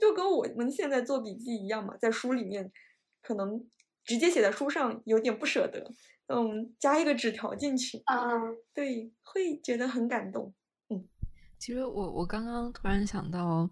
[0.00, 2.70] 就跟我们现在做笔记一样嘛，在书里面，
[3.22, 3.64] 可能
[4.04, 5.90] 直接写在书上有点不舍得，
[6.26, 8.30] 嗯，加一个纸条进去，啊，
[8.74, 10.52] 对，会觉得很感动，
[10.90, 11.04] 嗯。
[11.58, 13.68] 其实我我刚刚突然想到，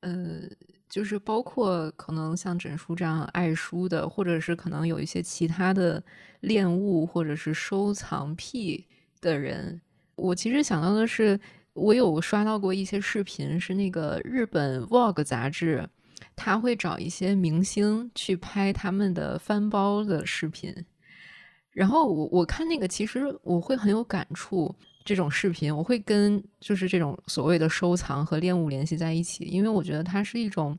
[0.00, 0.42] 呃，
[0.88, 6.02] 就是包括可能像枕书这样爱书的，或者是可能有一些其他的
[6.40, 8.86] 恋物或者是收藏癖
[9.20, 9.80] 的人，
[10.14, 11.40] 我其实想到的是。
[11.74, 15.88] 我有刷到过一些视频，是那个日本 Vogue 杂志，
[16.34, 20.74] 他会找一些明星去拍他们的翻包的视频。
[21.70, 24.74] 然后我我看那个，其实我会很有感触。
[25.04, 30.76] 这种视频我会跟就是这种所谓的收藏和恋物联系在一起，因为我觉得它是一种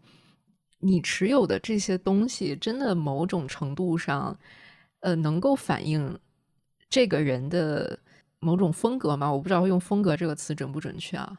[0.80, 4.38] 你持有的这些东西，真的某种程度上，
[4.99, 6.19] 呃，能够反映
[6.89, 7.97] 这个人的。
[8.41, 11.38] 某种风格嘛，我不知道用“风格”这个词准不准确啊。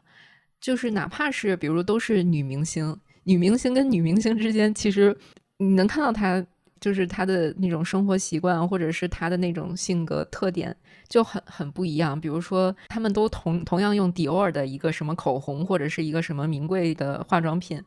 [0.59, 5.15] 就是哪怕是比如都是女明星，女明星跟女明星之间，其实
[5.57, 6.43] 你能看到她
[6.79, 10.75] 就是她的那种生活习惯，或者是她的那种性格特点
[11.09, 12.19] 就很很不一样。
[12.19, 17.83] 比如说，他们都同同样用迪奥的一个什么口红，或者是一个什么名贵的化妆品，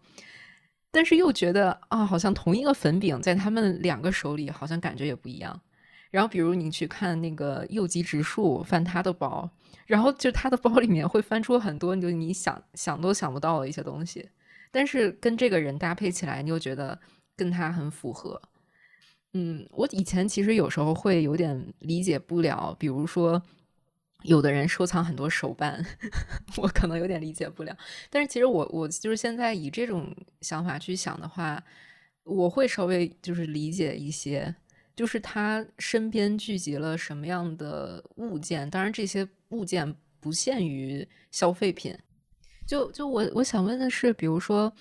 [0.92, 5.58] 但是又觉得啊，好像同一个粉饼在他们两个手里，好像感觉也不一样。
[6.16, 9.50] 然后，比如你去看那个右吉直树翻他的包，
[9.84, 14.26] 然后就他的包里面会翻出很多就你想想都想不到的一些东西，
[14.70, 16.98] 但是跟这个人搭配起来，你又觉得
[17.36, 18.40] 跟他很符合。
[19.34, 23.42] 嗯，我以前其实有时候会有点理解不了，比如说
[24.22, 25.84] 有的人收藏很多手办，
[26.56, 27.76] 我可能有点理解不了。
[28.08, 31.62] 但是其实我我就是现在以这种想法去想的话，
[32.24, 34.54] 我会稍微就是理解一些。
[34.96, 38.68] 就是他身边聚集了什么样的物件？
[38.70, 41.96] 当然，这些物件不限于消费品。
[42.66, 44.72] 就就我我想问的是，比如说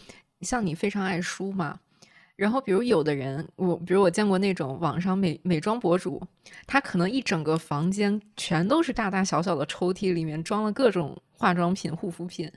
[0.41, 1.79] 像你非常爱书嘛，
[2.35, 6.25] 然后比如有的人，我比如我见过那种网上美美妆博主，
[6.65, 12.51] 他可能一整个房间全都是大大小小的抽屉，里面装了各种化妆品、护肤品。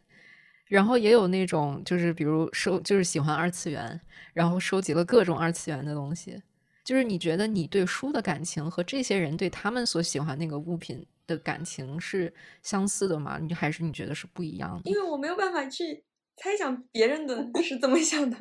[0.66, 4.00] 然后也有那种就是比如收就是喜欢二次元，
[4.32, 6.40] 然后收集了各种二次元的东西。
[6.88, 13.38] 就是你觉得你对书的感情和这些人对他们所喜欢那个物品的感情是相似的吗？
[13.38, 14.90] 你还是你觉得是不一样的？
[14.90, 16.02] 因为我没有办法去
[16.34, 18.38] 猜想别人的 是怎么想的，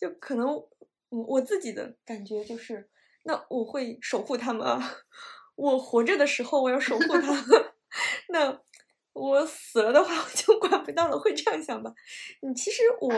[0.00, 0.70] 就可能我
[1.08, 2.88] 我自己的感觉就是，
[3.24, 4.98] 那我会守护他们啊，
[5.56, 7.44] 我活着的时候我要守护他们，
[8.30, 8.56] 那
[9.14, 11.92] 我死了的话我就管不到了，会这样想吧？
[12.40, 13.12] 你，其实我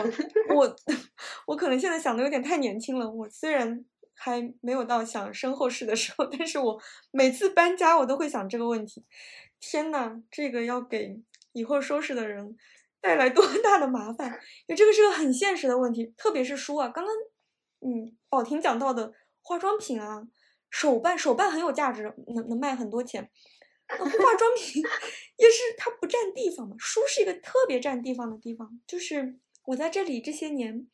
[0.55, 0.75] 我
[1.45, 3.85] 我可能现在想的有点太年轻了，我虽然。
[4.19, 9.05] 还没有到想身后事的时候， 但是我每次搬家，我都会想这个问题。
[9.59, 11.21] 天呐，这个要给
[11.53, 12.57] 以后收拾的人
[12.99, 14.27] 带来多大的麻烦？
[14.65, 16.89] 因为这个是个很现实的问题，特别是书啊。
[16.89, 17.13] 刚刚，
[17.81, 20.27] 嗯，宝婷讲到的化妆品啊，
[20.71, 23.29] 手办，手办很有价值，能能卖很多钱。
[23.87, 24.83] 化妆品
[25.37, 28.81] 也是它不占地方嘛，书是一个特别占地方的地方。
[28.87, 30.87] 就是我在这里这些年，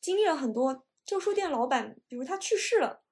[0.00, 0.84] 经历了很多。
[1.08, 3.02] 旧书店老板，比如他去世了，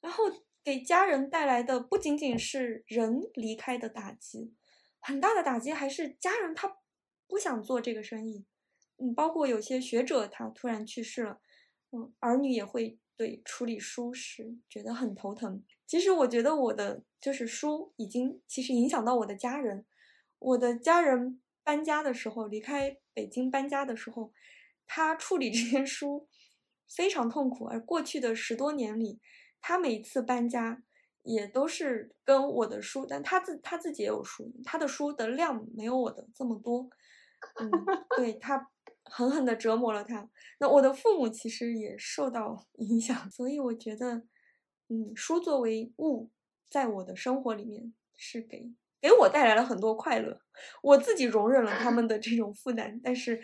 [0.00, 0.24] 然后
[0.64, 4.54] 给家人带来的不仅仅是人离开的打击，
[5.00, 6.78] 很大的打击还是家人他
[7.26, 8.46] 不想做这个生意。
[8.96, 11.42] 嗯，包括有些学者他突然去世了，
[11.90, 15.62] 嗯，儿女也会对处理书时觉得很头疼。
[15.86, 19.84] 其实我觉得我的就是书已经其实影响到我的家人，
[20.38, 24.32] 我的家人搬家的时候离开北京搬家的时候，
[24.86, 26.26] 他处理这些书。
[26.88, 29.20] 非常痛苦，而过去的十多年里，
[29.60, 30.82] 他每次搬家
[31.22, 36.88] 也都是跟我的书，但他自他自己也有书，他的书的量没有我的这么多，
[37.60, 37.70] 嗯，
[38.16, 38.70] 对他
[39.04, 40.28] 狠狠的折磨了他。
[40.60, 44.22] 那我的父母其实也受到影响，所以我觉得，
[44.88, 46.30] 嗯，书作为物，
[46.70, 48.74] 在我的生活里面是给。
[48.98, 50.40] 给我带来了很多快乐，
[50.82, 53.40] 我自己容忍了他们的这种负担，但是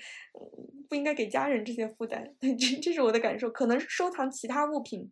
[0.92, 2.37] 不应该给家人这些负担。
[2.38, 3.48] 这这是我的感受。
[3.48, 5.11] 可能收藏其他物品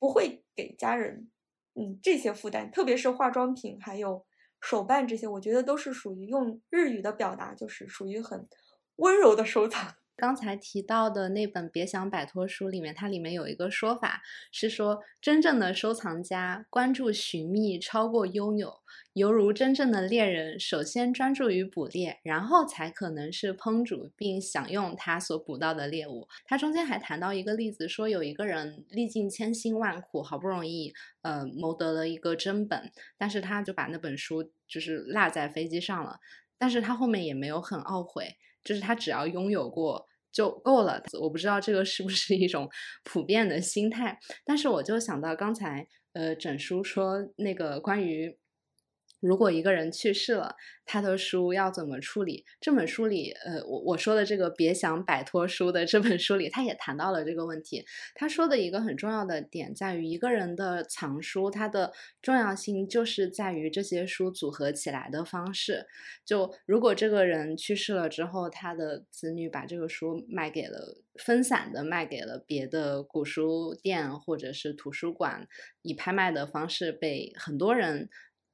[0.00, 1.30] 不会给家人
[1.74, 4.26] 嗯这些负担，特别是化妆品还有
[4.60, 8.48] 手办这些，我觉得都是属于用日语的表达，就是属于很
[8.96, 9.94] 温柔的收藏。
[10.16, 18.80] 刚才提到的那本《别想摆脱书》里面，它里面有一个说法是说，真正的收藏家关注寻觅超过拥有，
[19.14, 26.28] 犹如真正的猎人，首先专注于捕猎，然后才可能是烹煮并享用他所捕到的猎物。
[26.44, 36.20] 他中间还谈到一个例子，说有一个人历尽千辛万苦，好不容易呃谋得了一个真本，但是他就把那本书就是落在飞机上了，
[36.58, 40.06] 但是他后面也没有很懊悔，就是他只要拥有过。
[40.32, 42.66] 就够了，我不知道这个是不是一种
[43.04, 48.38] 普遍的心态，但是我就想到刚才，呃，整书说那个关于。
[49.22, 52.44] 如果一个人去世了，他的书要怎么处理？
[52.60, 57.84] 这本书里，呃，我我说的这个别想摆脱书的这本书里，他也谈到了这个问题。
[58.16, 65.86] 他说的一个很重要的点在于，一个人的藏书，它的重要性就是在于这些书组合起来的方式。
[66.24, 75.46] 就如果这个人去世了之后，他的子女把这个书卖给了分散的卖给了别的古书店或者是图书馆，
[75.82, 78.10] 以拍卖的方式被很多人。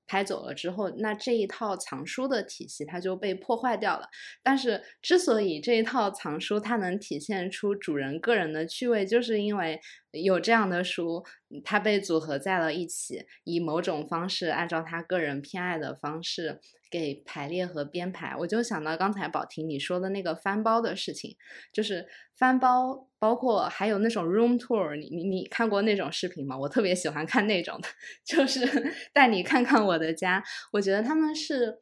[0.08, 4.08] 拍走了之后，那这一套藏书的体系它就被破坏掉了。
[4.42, 11.22] 但是，之所以这一套藏书它能体现出主人个人的趣味，就是因为有这样的书，
[11.62, 16.60] 它被组合在了一起，以某种方式，按照他个人偏爱的方式。
[16.90, 21.36] 给排列和编排，我就想到刚才宝婷你说的那个翻包的事情，
[21.72, 26.56] 就是翻包，包括还有那种 room tour，你你你看过那种视频吗？
[26.58, 27.88] 我特别喜欢看那种的，
[28.24, 28.66] 就是
[29.12, 31.78] 带你看看我的家，我觉得他们是。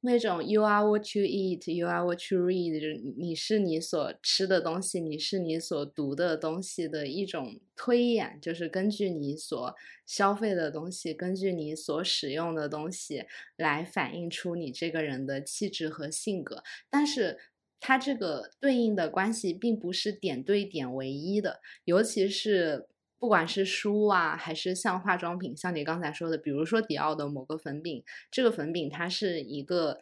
[0.00, 9.74] 那种 you are what you eat, you are what you read，就是你是你所吃的东西，你是你所读的东西的一种推演，就是根据你所
[10.06, 13.24] 消费的东西，根据你所使用的东西
[13.56, 16.62] 来反映出你这个人的气质和性格。
[16.88, 17.38] 但是
[17.80, 22.86] 它这个对应的关系并不是点对点唯一的，尤其是。
[23.18, 29.98] 不管是书啊，还是像化妆品，像你刚才说的，比如说迪奥的某个粉饼，这个粉饼它是一个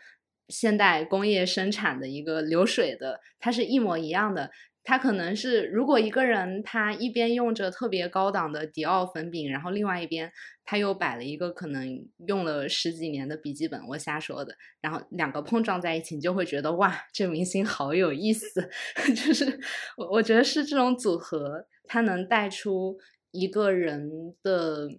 [0.49, 4.51] 现代工业生产的一个流水的，它是一模一样的。
[4.89, 10.31] 它可能是，如果一个人他一边用着特别高档的迪奥粉饼，然后另外一边
[10.65, 18.71] 他又摆了一个可能用了十几年的笔记本，我瞎说的，然后两个碰撞在一起，你就会觉得哇，这明星好有意思。
[19.17, 19.59] 就是
[19.97, 22.99] 我我觉得是这种组合，它能带出
[23.31, 24.91] 一个人的。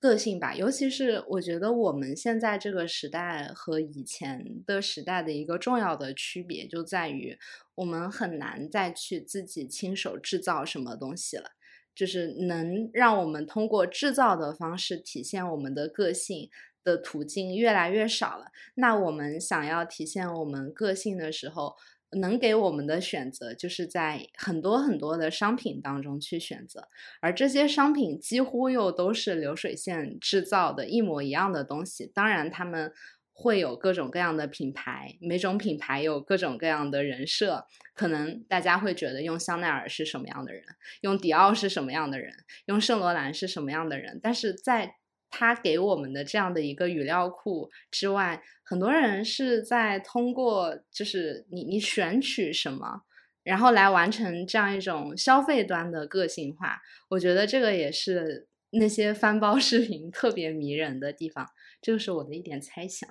[0.00, 7.38] 个性吧，尤其是我觉得我们现在这个时代和以前的时代的一个重要的区别，就在于
[7.76, 11.50] 我们很难再去自己亲手制造什么东西了，
[11.94, 16.50] 就是能让我们通过制造的方式体现我们的个性
[16.82, 18.46] 的途径越来越少了。
[18.74, 21.76] 那我们想要体现我们个性的时候，
[22.12, 26.88] 能给我们的选择，就是在很多很多的商品当中去选择，
[27.20, 32.10] 而这些商品几乎又都是流水线制造的一模一样的东西。
[32.14, 32.92] 当然，他们
[33.32, 37.66] 会有各种各样的品牌，每种品牌有各种各样的人设。
[37.94, 40.64] 可能大家会觉得用香奈儿是什么样的人，
[41.00, 42.32] 用迪奥是什么样的人，
[42.66, 44.96] 用圣罗兰是什么样的人，但是在
[45.32, 53.02] 他给我们的这样的一个语料库之外，很多人是在通过就是你你选取什么，
[53.42, 56.82] 然后来完成这样一种消费端的个性化。
[57.08, 61.48] 我觉得这个也是那些翻包视频特别迷人的地方。
[61.80, 63.08] 这个是我的一点猜想。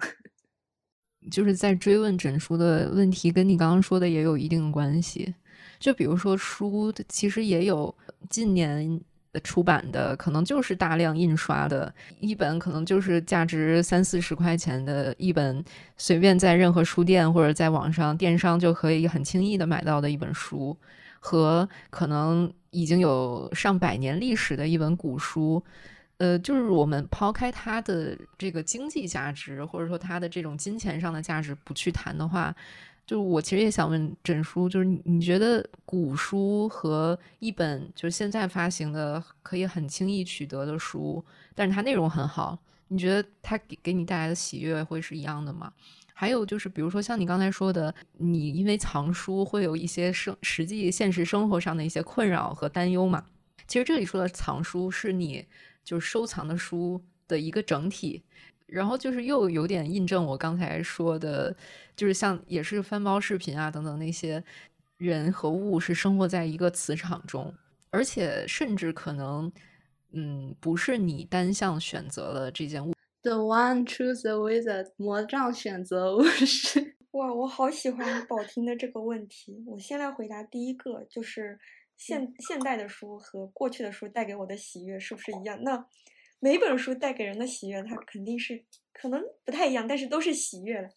[1.31, 5.33] 就是在追问整书的问题，跟你刚刚说的也有一定关系。
[5.79, 7.95] 就比如说书，其实也有
[8.29, 9.01] 近年。
[9.39, 15.63] 出版的可能就是大量印刷的一本，可能就是价值三四十块钱的一本，
[15.95, 20.77] 随便在任何书店或者在网上电商就可以很轻易的买到的一本书，
[21.19, 25.63] 和可能已经有上百年历史的一本古书，
[26.17, 32.53] 呃，就是我们抛开它的这个经济价值，或者说它的这种金钱上的价值不去谈的话。
[33.11, 41.21] 就我其实也想问枕书，就是你觉得古书和一本就是现在发行的可以很轻易取得的书，
[41.53, 42.57] 但是它内容很好，
[42.87, 45.73] 你觉得它给给你带来的喜悦会是一样的吗？
[46.13, 53.25] 还有就是，比如说像你刚才说的，你因为藏书会有一些生实际现实生活上的一些困扰和担忧嘛？
[53.67, 55.45] 其实这里说的藏书是你
[55.83, 58.23] 就是收藏的书的一个整体。
[58.71, 61.53] 然后就是又有点印证我刚才说的，
[61.93, 64.41] 就是像也是翻包视频啊等等那些
[64.97, 67.53] 人和物是生活在一个磁场中，
[67.89, 69.51] 而且甚至可能，
[70.13, 72.93] 嗯，不是你单向选择了这件物。
[73.23, 76.95] The one choose the wizard，魔杖选择物是。
[77.11, 79.61] 哇，我好喜欢宝听的这个问题。
[79.67, 81.59] 我先来回答第一个，就是
[81.97, 85.61] 现现代的书和过去的书带给我的喜悦是不是一样？
[85.61, 85.85] 那。
[86.43, 90.89] 每本书带给人的喜悦，它肯定是可能不太一样，但是都是喜悦的。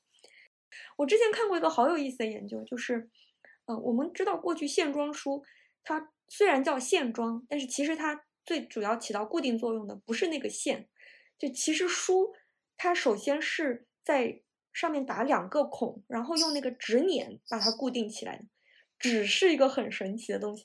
[0.97, 3.11] 我之前看过一个好有意思的研究，就是，
[3.67, 5.45] 呃，我们知道过去线装书，
[5.83, 10.89] 它虽然叫线装，但是其实它最主要起到固定作用的不是那个线，
[11.39, 12.33] 就其实书
[12.79, 14.41] 它首先是在
[14.73, 18.47] 上面打两个孔，然后用那个纸捻把它固定起来的。
[18.99, 20.65] 纸是一个很神奇的东西，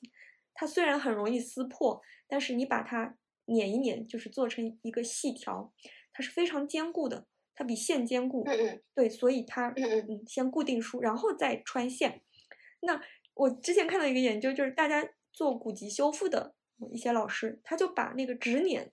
[0.54, 3.18] 它虽然很容易撕破，但是你把它。
[3.50, 5.74] 碾一捻，就是做成一个细条，
[6.14, 7.26] 它是非常坚固的，
[7.56, 8.46] 它比线坚固。
[8.94, 12.22] 对，所以它嗯先固定书，然后再穿线。
[12.82, 13.02] 那
[13.34, 16.54] 我之前看到一个研究，就是大家做古籍修复的
[16.92, 18.92] 一些老师，他就把那个纸捻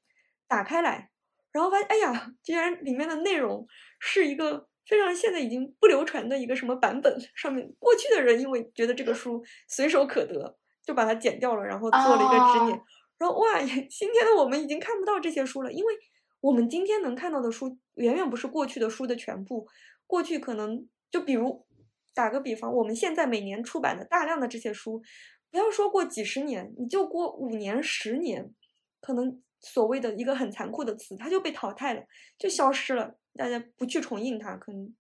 [0.49, 1.11] 打开来，
[1.53, 3.67] 然后发现，哎呀，居然里面的内容
[3.99, 7.17] 是一个非常现在已经不流传的一个什么版本。
[7.35, 12.81] 上面过去的人因为觉得这个书随手可得，就把它剪掉了，然后做了一个纸碾。
[13.19, 15.95] 然后哇， 今天的我们已经看不到这些书了，因为
[16.41, 19.67] 我们今天能看到的书远远不是过去的书的全部。
[20.07, 21.67] 过去可能就比如
[22.15, 25.03] 打个比方，我们现在每年出版的大量的这些书，
[25.51, 28.55] 不要说过几十年，你就过五年、十年，
[29.01, 32.05] 可能所谓的一个很残酷的词，它就被淘汰了，
[32.39, 33.17] 就消失了。
[33.35, 34.95] 大家不去重印它，可能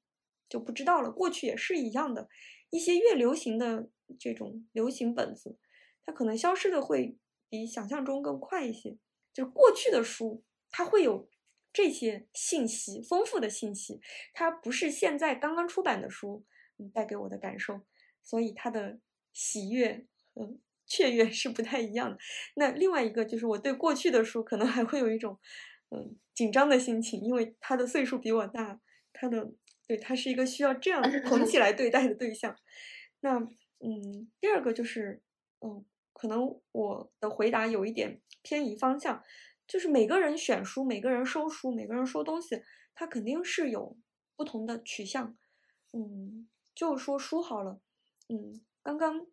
[0.48, 1.10] 就不知道了。
[1.10, 2.28] 过去也是一样的，
[2.70, 3.88] 一些越流行的
[4.18, 5.56] 这种流行本子，
[6.04, 7.16] 它可能消失的会。
[7.48, 8.98] 比想象中更快一些，
[9.32, 11.28] 就是过去的书，它会有
[11.72, 14.00] 这些信息，丰富的信息，
[14.32, 16.44] 它不是现在刚刚出版的书
[16.92, 17.82] 带给我的感受，
[18.22, 18.98] 所以它的
[19.32, 22.18] 喜悦和雀跃是不太一样的。
[22.54, 25.38] 那另外一个就是我对过去的书可能还会有一种
[25.90, 28.80] 嗯紧张的心情，因为他的岁数比我大，
[29.12, 29.52] 他的
[29.86, 32.56] 对他是一个需要这样 捧起来对待的对象。
[33.20, 35.22] 那嗯，第二个就是
[35.60, 35.84] 嗯。
[36.16, 39.22] 可能我的回答有一点偏移方向，
[39.68, 42.62] 就是每个人选书，每个人收书，每个人收东西，
[42.94, 43.98] 他肯定是有
[44.34, 45.36] 不同的取向。
[45.92, 47.80] 嗯，就说书好了，
[48.28, 49.26] 嗯，刚刚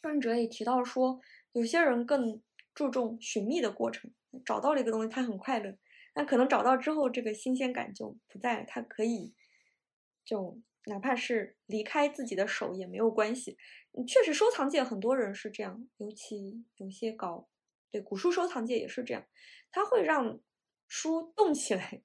[0.00, 1.20] 润哲也提到说，
[1.52, 2.40] 有些人更
[2.74, 4.12] 注重寻觅的过程，
[4.44, 5.76] 找到了一个东西，他很快乐。
[6.12, 8.64] 但可能找到之后，这个新鲜感就不在了。
[8.66, 9.34] 他可以
[10.24, 10.60] 就
[10.90, 13.56] 哪怕是离开自己的手也没有关系。
[14.08, 17.48] 确实，收藏界很多人是这样，尤其有些搞
[17.92, 19.24] 对古书收藏界也是这样，
[19.70, 20.40] 他会让
[20.88, 22.02] 书动起来。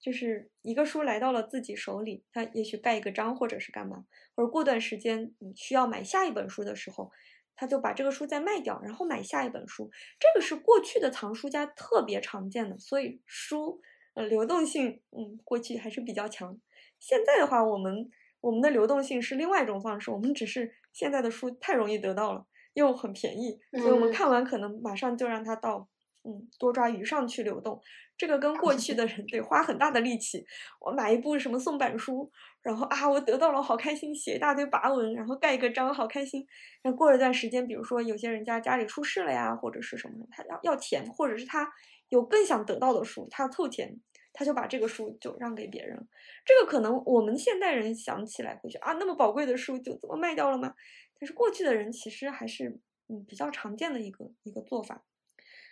[0.00, 4.04] 就是一个书来到了自己手里，他也许盖一个章，或者是干嘛，
[4.34, 7.10] 或者过段时间你需要买下一本书的时候，
[7.56, 9.90] 他就把这个书再卖掉，然后买下一本书。
[10.20, 13.80] 这个是过去的藏书家特别常见的，所以书
[14.14, 16.60] 呃流动性，嗯，过去还是比较强。
[16.98, 25.88] 现在的话，我们我们的流动性是另外一种方式，我们只是现在的书太容易得到了，又很便宜，所以我们看完可能马上就让它到。
[26.26, 27.78] 嗯，多抓鱼上去流动，
[28.16, 30.42] 这个跟过去的人得花很大的力气。
[30.80, 32.32] 我买一部什么宋版书，
[32.62, 36.46] 然后啊，我得到了，好开心，写一大堆跋文，然后盖一个章，好开心。
[36.82, 41.70] 那过了一段时间，比如说有些人家家里出事了呀，或者是什么，他要要钱，或者是他
[42.08, 44.00] 有更想得到的书，他要凑钱，
[44.34, 46.06] 他就把这个书就让给别人。
[46.44, 50.74] 这个可能我们现代人想起来会觉得啊，那么宝贵的书就这么卖掉了吗？
[51.18, 52.78] 但是过去的人其实还是
[53.08, 55.02] 嗯比较常见的一个一个做法。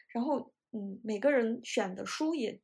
[0.09, 2.61] 然后，嗯，每个人选的书也，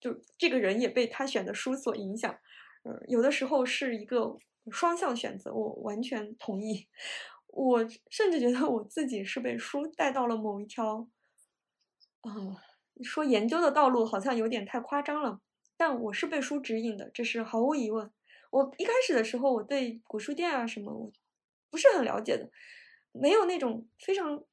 [0.00, 2.38] 就这个人也被他选的书所影响，
[2.82, 4.38] 呃，有的时候是一个
[4.70, 6.88] 双向选择，我完全同意。
[7.48, 11.08] 我甚至觉得我自己是被书带到了某一条，
[12.22, 12.32] 啊，
[13.02, 15.40] 说研究的道路好像有点太夸张了，
[15.76, 18.10] 但我是被书指引的，这是毫无疑问。
[18.50, 21.12] 我一开始的时候，我对古书店啊什么，我
[21.70, 22.50] 不是很了解的，
[23.12, 24.44] 没有那种非常。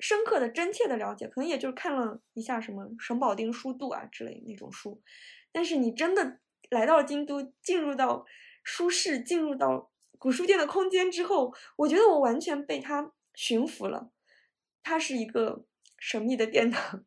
[0.00, 5.02] 深刻的、真切的了解，可能也就是看了一下什么沈保丁书度啊之类那种书，
[5.50, 6.38] 但是你真的
[6.70, 8.24] 来到了京都，进入到
[8.62, 14.12] 书室，进入到古书店的空间之后，我觉得我完全被它驯服了。
[14.84, 15.64] 它是一个
[15.98, 17.04] 神秘的殿堂，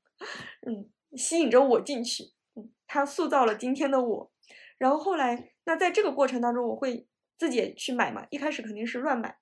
[0.66, 4.32] 嗯，吸引着我进去，嗯，它塑造了今天的我。
[4.78, 7.08] 然后后来，那在这个过程当中，我会
[7.38, 9.38] 自己去买嘛，一开始肯定是乱买。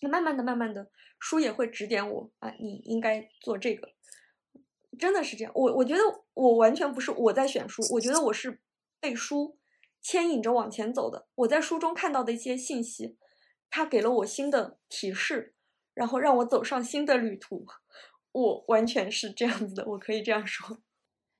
[0.00, 0.90] 那慢慢的、慢慢的，
[1.20, 3.92] 书也会指点我啊，你应该做这个，
[4.98, 5.52] 真的是这样。
[5.54, 6.02] 我我觉得
[6.34, 8.60] 我完全不是我在选书，我觉得我是
[9.00, 9.56] 被书
[10.02, 11.28] 牵引着往前走的。
[11.36, 13.16] 我在书中看到的一些信息，
[13.70, 15.54] 它给了我新的提示，
[15.94, 17.64] 然后让我走上新的旅途。
[18.34, 20.78] 我完全是这样子的，我可以这样说。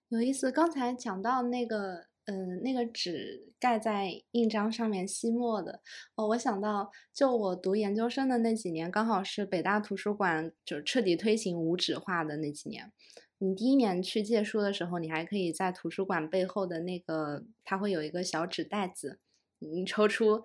[0.09, 2.07] 有意思，刚才讲到那个。
[2.27, 5.83] 嗯，那个纸盖在印章上面吸墨的
[6.15, 12.91] 哦，我想到，就我读研究生的那几年，刚好是北大图书馆就彻底推行无纸化的那几年。
[13.37, 19.19] 你第一年去借书的时候，你还可以在图书馆背后的那个，它会有一个小纸袋子，
[19.59, 20.45] 你抽出。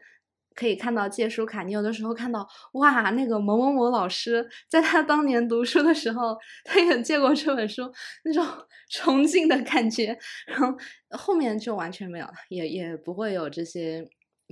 [0.60, 7.90] 可以看到借书卡，你有的时候看到哇，那个某某某老师在他当年读书的时候，他也借过这本书，
[8.26, 8.46] 那种
[8.92, 10.18] 崇敬的感觉。
[10.46, 10.78] 然后
[11.12, 14.06] 后面就完全没有了，也也不会有这些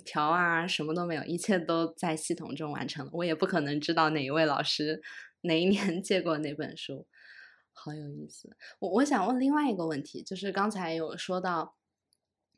[0.05, 3.11] 条啊，什么都没有，一切都在系统中完成了。
[3.13, 5.01] 我也不可能知道哪一位老师
[5.41, 7.05] 哪一年 借过哪本书，
[7.73, 8.55] 好有意思。
[8.79, 11.75] 我我想问另外一个问题，就是刚才有说到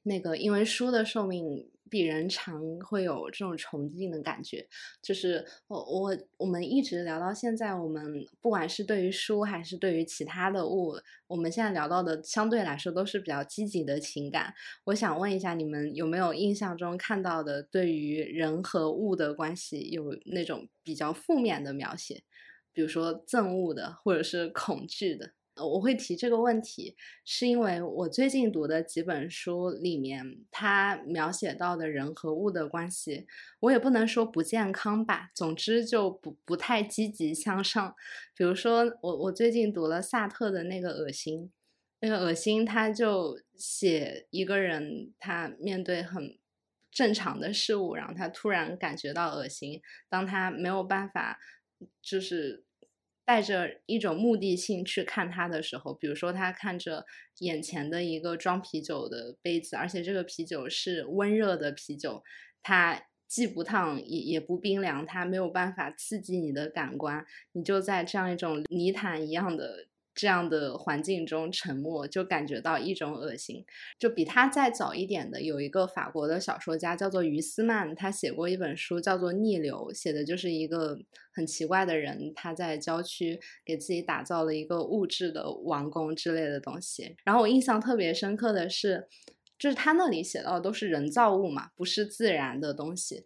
[0.10, 1.70] 那个，因为书的寿命。
[1.92, 4.64] 比人长会有这种崇敬的感觉，
[5.02, 14.54] 就是我我我们一直聊到现在，我们不管是对于书还是对于其他的物，我们现在聊到的相对来说都是比较积极的情感。
[14.84, 22.22] 我想问一下，你们有没有印象中看到的对于人和物的关系有那种比较负面的描写，
[22.72, 25.32] 比如说憎恶的，或者是恐惧的？
[25.62, 26.96] 我会提这个问题，
[27.26, 33.28] 是因为我最近读的几本书里面，它描写到的人和物的关系，
[33.60, 35.32] 我也不能说不健康吧。
[35.34, 37.96] 总之就不不太积极向上。
[38.36, 41.44] 比如说，我我最近读了萨特的那个《恶心》，
[42.00, 46.38] 那个《恶心》，他就写一个人，他面对很
[46.92, 51.40] 正常的事物，然后他突然感觉到恶心，当他没有办法，
[52.02, 52.64] 就是。
[53.30, 57.06] 带着一种目的性去看它的时候，比如说他看着
[57.42, 62.24] 眼前的一个装啤酒的杯子，而且这个啤酒是温热的啤酒，
[62.64, 69.89] 它既不烫也也不冰凉，它没有办法刺激你的感官，你就在这样一种泥潭一样的。
[70.20, 73.66] 这样的环境中沉默，就感觉到一种恶心。
[73.98, 81.00] 就比他再早一点的，有一个法国的小说家叫做于斯曼，他写过一本书叫做《逆流》，写的就是一个
[81.32, 87.16] 很奇怪的人，他在郊区给自己打造了一个物质的王宫之类的东西。
[87.24, 89.08] 然后我印象特别深刻的是，
[89.58, 93.24] 就是他那里写到都是人造物嘛，不是自然的东西。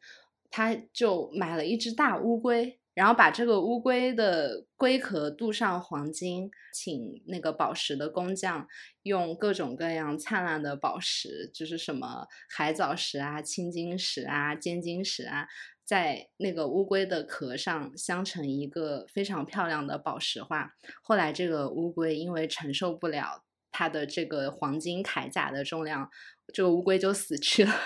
[0.52, 2.78] 他就买了一只大乌龟。
[2.94, 8.68] 然后把这个乌龟的龟壳镀上黄金，请那个宝石的工匠
[9.02, 15.48] 用各种各样灿烂的宝石，就是什么海藻石啊、青金石啊、尖晶石啊，
[15.84, 20.74] 在那个乌龟的壳上镶成一个非常漂亮的宝石画。
[21.02, 26.12] 后来这个乌龟因为承受不了它的这个黄金铠甲的重量，
[26.52, 27.72] 这个乌龟就死去了。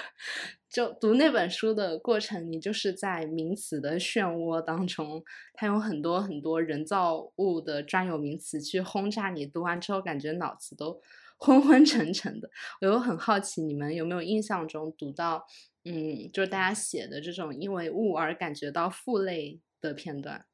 [0.69, 9.45] 就读那本书的过程，你就是在名词的漩涡当中，它有很多很多人造物的专有名词去轰炸你。
[9.45, 11.01] 读完之后，感觉脑子都
[11.39, 12.49] 昏昏沉沉的。
[12.81, 15.47] 我又很好奇，你们有没有印象中读到，
[15.85, 20.45] 嗯，就是大家写的这种因为物而感觉到负累的片段？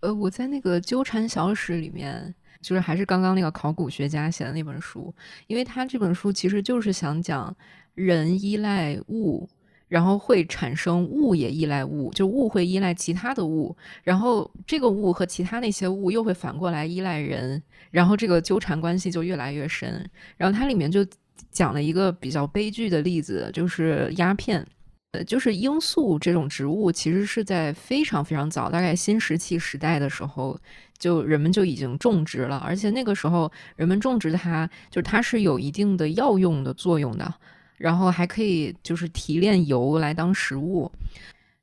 [0.00, 5.14] 呃，我在那个纠缠小史里面，就是还是刚刚那个考古学家写的那本书，
[5.46, 7.54] 因为他这本书其实就是想讲。
[7.96, 9.46] 人依赖物，
[9.88, 20.08] 然后会产生物也依赖物，就物会依赖其他的物，然后这个物和其他那些物又会反过来依赖人，然后这个纠缠关系就越来越深。
[20.36, 21.04] 然后它里面就
[21.50, 24.66] 讲了一个比较悲剧的例子，就是鸦片，
[25.12, 30.58] 呃，就是罂粟这种植物，其实是在非常非常早，大概新石器时代的时候，
[30.98, 37.34] 就人们就已经种植了，而且那个时候人们种植它，就是它是有一定的药用的作用的。
[37.76, 40.92] 然后还可以就是提炼油来当食物，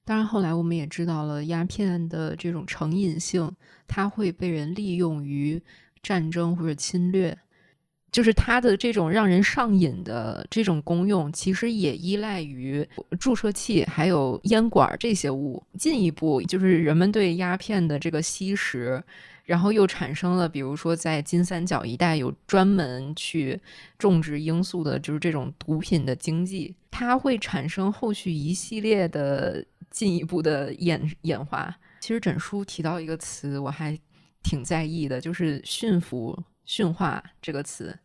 [0.03, 3.51] 当然后来我们也知道了鸦片的这种成瘾性，
[3.87, 5.61] 它会被人利用于
[6.01, 7.37] 战争或者侵略，
[8.11, 12.87] 就是它的这种让人上瘾的这种功用，其实也依赖于
[13.19, 15.63] 注射器还有烟管这些物。
[15.77, 19.03] 进一步就是人们对鸦片的这个吸食。
[19.45, 23.57] 然后又产生了，比如说在金三角一带有专门去
[23.97, 31.73] 种植罂粟的，就是这种毒品的经济，它会产生后续一系列的进一步的演演化。
[32.01, 33.97] 其实整书提到一个词，我还
[34.43, 36.37] 挺在意的，就是驯服、
[36.67, 37.97] 驯化这个词。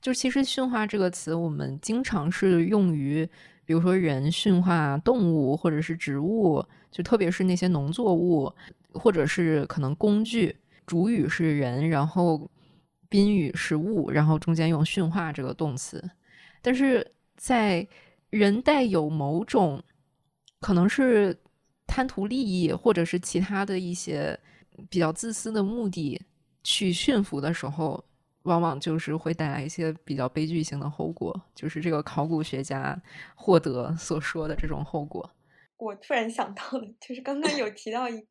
[0.00, 3.28] 就其实驯化这个词，我们经常是用于，
[3.64, 8.52] 比如说人驯化动物或者是植物，就特别是那些农作物，
[8.92, 10.56] 或者是可能工具。
[10.84, 12.50] 主语是人，然后
[13.08, 16.02] 宾语是物，然后中间用驯化这个动词。
[16.60, 17.86] 但是在
[18.30, 19.82] 人带有某种
[20.60, 21.34] 可能是
[21.86, 24.38] 贪图利益，或者是其他的一些
[24.90, 26.20] 比较自私的目的
[26.62, 28.04] 去驯服的时候，
[28.42, 33.00] 往往就是会带来一些比较悲剧性的后果，就是这个考古学家
[33.34, 35.30] 获得所说的这种后果。
[35.76, 38.26] 我突然想到了，就是刚刚有提到一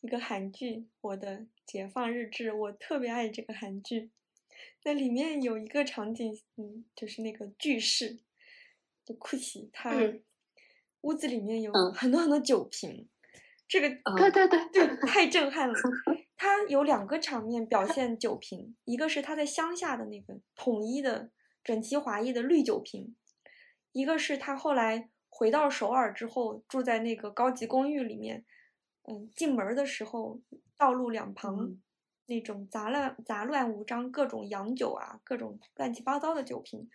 [0.00, 4.10] 一个韩剧《我的解放日志》，我特别爱这个韩剧。
[4.84, 8.18] 那里面有一个场景，嗯，就是那个巨室，
[9.04, 9.94] 就库奇，他
[11.02, 13.08] 屋子里面有很多很多酒瓶，
[13.72, 15.74] 这个对对对，对，太震撼了。
[16.36, 21.30] 他有两个场面表现酒瓶，一个是他在乡下的那个统一的
[21.64, 23.16] 整齐划一的绿酒瓶，
[23.92, 28.44] 一个是他后来回到首尔之后住在那个高级公寓里面。
[29.04, 30.42] 嗯，进门的时候，
[30.76, 31.78] 道路两旁
[32.26, 36.90] 那种杂乱杂乱无章，各种洋酒啊，各种乱七八糟的酒瓶。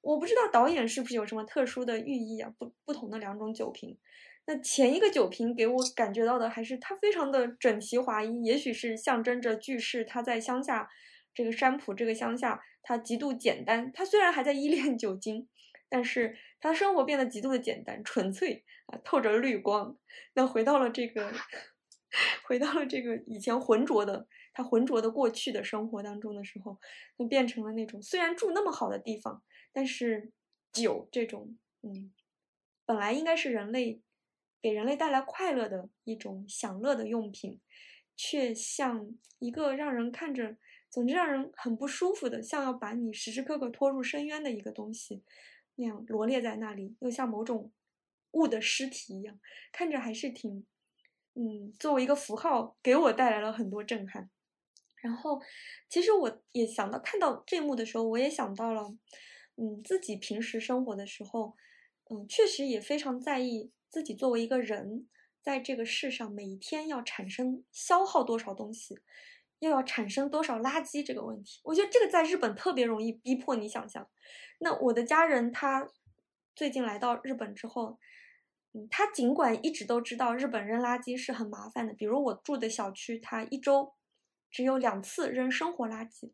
[0.00, 2.54] 我不知道导演是不是有什么特殊的寓意啊？
[2.56, 3.98] 不不同的两种酒瓶。
[4.44, 10.88] 那前一个酒瓶给我感觉到的还是它非常的整齐划一，也许是象征着巨士他在乡下
[11.32, 13.92] 这个山浦这个乡下，他极度简单。
[13.92, 15.48] 他虽然还在依恋酒精，
[15.88, 18.98] 但是他生活变得极度的简单纯粹啊。
[19.04, 19.96] 透着绿光，
[20.34, 21.32] 那回到了这个，
[22.44, 26.78] 回到了这个以前浑浊的他浑浊的过去的生活当中的时候，
[27.16, 30.32] 就变成了那种虽然住那么好的地方，但是
[30.72, 32.12] 酒这种嗯，
[32.84, 34.02] 本来应该是人类
[34.62, 37.60] 给人类带来快乐的一种享乐的用品，
[38.16, 40.56] 却像一个让人看着，
[40.88, 45.22] 总之让人很不舒服的，像要把你时时刻刻拖入深渊的一个东西
[45.74, 47.70] 那样罗列在那里，又像某种。
[48.34, 49.38] 物的尸体一样，
[49.72, 50.64] 看着还是挺，
[51.34, 54.30] 嗯，作为一个符号，给我带来了很多震撼。
[55.02, 55.38] 然后，
[55.90, 58.96] 其实我也想到看到这一幕的时候，我也想到了，
[59.56, 61.54] 嗯，自己平时生活的时候，
[62.08, 65.06] 嗯，确实也非常在意自己作为一个人，
[65.42, 68.98] 在这个世上每一天要产生消耗多少东西，
[69.58, 71.60] 又要产生多少垃圾这个问题。
[71.64, 74.08] 我觉得这个在日本特别容易逼迫你想象。
[74.58, 75.86] 那我的家人他
[76.56, 77.98] 最近来到日本之后。
[78.74, 83.92] 嗯，他尽管一直都知道日本扔垃圾是很麻烦的，比如我住的小区，他一周
[84.50, 86.32] 只有两次扔生活垃圾。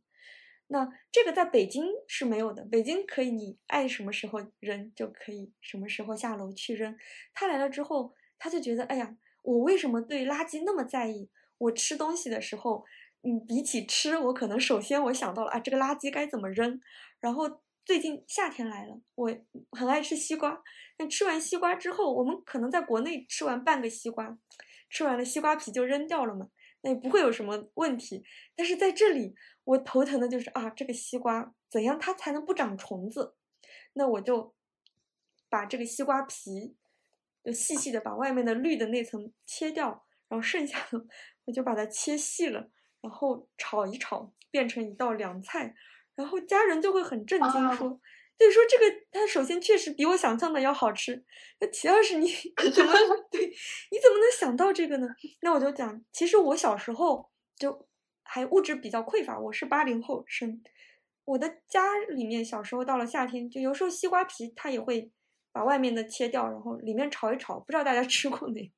[0.69, 6.97] 那这个在北京是没有的，北京可以你爱什么时候扔就可以什么时候下楼去扔。
[7.35, 11.31] 他来了之后，他就觉得，哎呀，我为什么对垃圾那么在意？
[11.57, 12.85] 我吃东西的时候，
[13.23, 16.81] 嗯，比起吃，我可能首先我想到了啊，这个垃圾该怎么扔。
[17.19, 19.35] 然后最近夏天来了，我
[19.73, 20.63] 很爱吃西瓜。
[20.99, 24.39] 那吃完西瓜之后，我们可能在国内吃完半个西瓜，
[24.91, 26.49] 吃完了西瓜皮就扔掉了嘛，
[26.83, 28.23] 那也不会有什么问题。
[28.55, 29.35] 但是在这里，
[29.69, 33.35] 我头疼的就是啊，这个西瓜怎样它才能不长虫子？
[33.93, 34.55] 那我就
[35.51, 36.75] 把这个西瓜皮
[37.45, 41.05] 就细细的把外面的绿的那层切掉，然后剩下的
[41.45, 42.71] 我就把它切细了，
[43.03, 45.75] 然后炒一炒，变成一道凉菜。
[46.15, 48.01] 然后家人就会很震惊，说
[48.39, 51.25] ：“对，说这个它首先确实比我想象的要好吃。
[51.61, 52.27] 那其二是你
[52.75, 52.93] 怎么
[53.31, 53.47] 对？
[53.47, 55.09] 你怎么能想到这个呢？”
[55.43, 57.88] 那我就讲，其实我小时候就
[58.31, 60.63] 还物质比较匮乏，我是八零后生，
[61.25, 65.11] 我的家里面小时候到了夏天，就有时候西瓜皮它也会
[65.51, 68.71] 把外面的切掉，然后里面炒一炒，不知道大家 吃过没？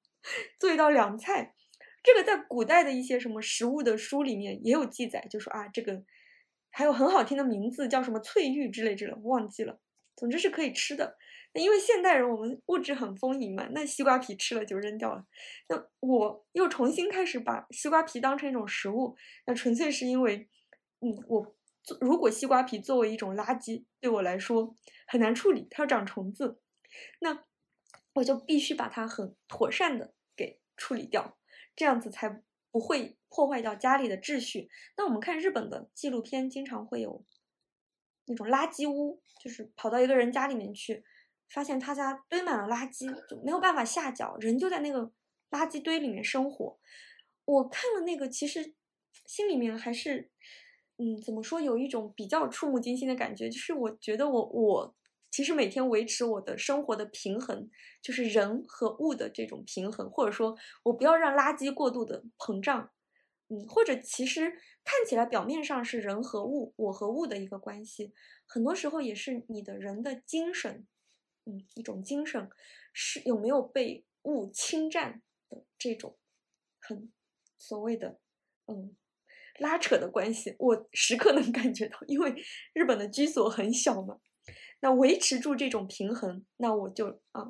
[0.60, 1.52] 做一道凉菜，
[2.00, 6.04] 这个在古代的一些什么食物的书里面也有记载，就说啊这个。
[6.72, 9.80] 还有很好听的名字，叫什么翠玉之类之类，忘记了。
[10.14, 11.16] 总之是可以吃的。
[11.54, 15.24] 因为现代人我们物质很丰盈嘛，那西瓜皮吃了就扔掉了。
[15.68, 20.48] 那我又重新开始把西瓜皮当成一种食物，那纯粹是因为，
[21.00, 21.56] 嗯，我
[22.00, 24.74] 如果西瓜皮作为一种垃圾对我来说
[25.06, 26.60] 很难处理，它要长虫子，
[27.20, 27.44] 那
[28.14, 31.38] 我就必须把它很妥善的给处理掉，
[31.74, 32.42] 这样子才。
[32.72, 34.68] 不会破坏掉家里的秩序。
[34.96, 37.24] 那我们看日本的纪录片，经常会有
[38.26, 41.02] 那种垃圾屋，就是跑到一个人家里面去，
[41.50, 45.10] 发现他家堆满了垃圾，就没有办法下脚，人就在那个
[45.50, 46.78] 垃圾堆里面生活。
[47.44, 48.74] 我看了那个，其实
[49.26, 50.30] 心里面还是，
[50.96, 54.96] 嗯，怎么说，有一种比较触目惊心的感觉，就是我觉得我我。
[55.32, 57.70] 其实每天维持我的生活的平衡，
[58.02, 62.90] 就是人和物的这种平衡，或者说我不要让垃圾过度的膨胀，
[63.48, 64.50] 嗯，或者其实
[64.82, 68.12] 看起来表面上是人和物，我和物的一个关系，
[68.44, 70.84] 很多时候也是你的人的精神，
[71.44, 72.48] 嗯，一种精神
[72.92, 76.18] 是有没有被物侵占的这种
[76.80, 77.12] 很
[77.58, 78.20] 所谓的
[78.66, 78.96] 嗯
[79.58, 82.34] 拉扯的关系，我时刻能感觉到，因为
[82.72, 84.20] 日本的居所很小嘛。
[84.82, 87.42] 那维持住这种平衡，那我就啊，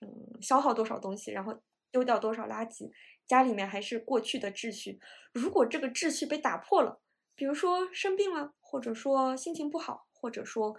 [0.00, 2.90] 嗯，消耗多少东西，然后丢掉多少垃圾，
[3.26, 4.98] 家里面还是过去的秩序。
[5.34, 7.02] 如果这个秩序被打破了，
[7.34, 10.74] 比如说生病了，或者说心情不好，或者说，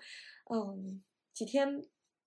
[0.51, 1.79] 嗯，几天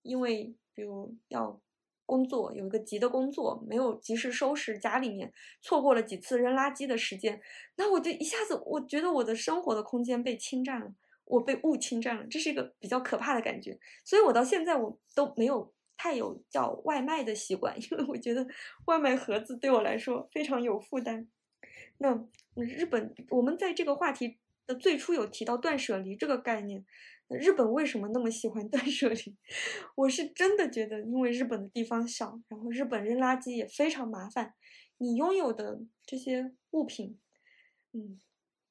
[0.03, 1.59] 因为比如要
[2.05, 7.41] 工作，有一个急的工作，没有及时收拾家里面，错过了几次扔垃圾的时间，
[7.77, 10.93] 那我就一下子我觉得我的生活的空间被侵占了。
[11.25, 18.45] 我被物侵占了，这是一个比较可怕的感觉，所以我到现在我都没有太有叫外卖的习惯， 因为我觉得
[18.87, 21.25] 外卖盒子对我来说非常有负担。
[21.99, 24.37] 那日本，我们在这个话题
[24.67, 26.83] 的最初有提到断舍离这个概念，
[27.29, 29.35] 日本为什么那么喜欢断舍离？
[29.95, 34.53] 我是真的觉得，因为日本的地方小，然后日本扔垃圾也非常麻烦，
[34.97, 37.19] 你拥有的这些物品，
[37.93, 38.19] 嗯。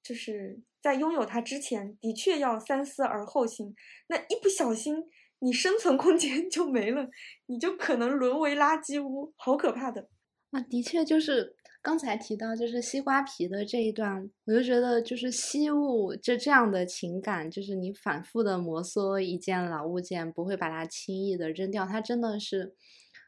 [0.05, 3.73] 就是在拥有它之前，的确要三思而后行。
[4.09, 4.97] 那一不小心，
[5.39, 7.09] 你生存空间 就没了，
[7.47, 10.09] 你就可能沦为垃圾屋，好可怕的。
[10.51, 22.75] 啊，的确，就是刚才提到就是西瓜皮的这一段，我就觉得就是惜物就这样的情感，就是你反复的摩挲一件老物件，不会把它轻易的扔掉，它真的是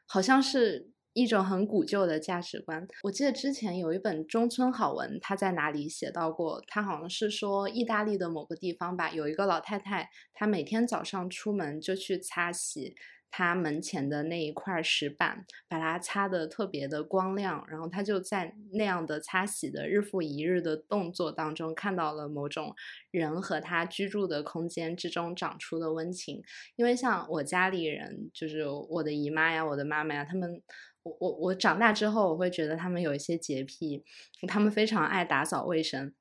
[0.07, 0.89] 好像是。
[1.17, 2.85] 一种很古旧的价值观。
[3.03, 6.61] 我记得之前有一本中村好文，他在哪里写到过？
[6.67, 12.93] 他好像是说意大利的某个地方吧，有一个老太太，她每天早上出门就去擦洗。
[13.31, 22.73] 他门前的那一块石板，把它擦得特别的光亮，然后他就在那样的擦洗的日复一日的动作当中，看到了某种
[23.11, 26.41] 人和他居住的空间之中长出的温情。
[26.77, 30.61] 因为像我家里人，就是我的姨妈呀，我的妈妈呀，他们，
[31.03, 34.03] 我我我长大之后，我会觉得他们有一些洁癖，
[34.47, 36.13] 他们非常爱打扫卫生。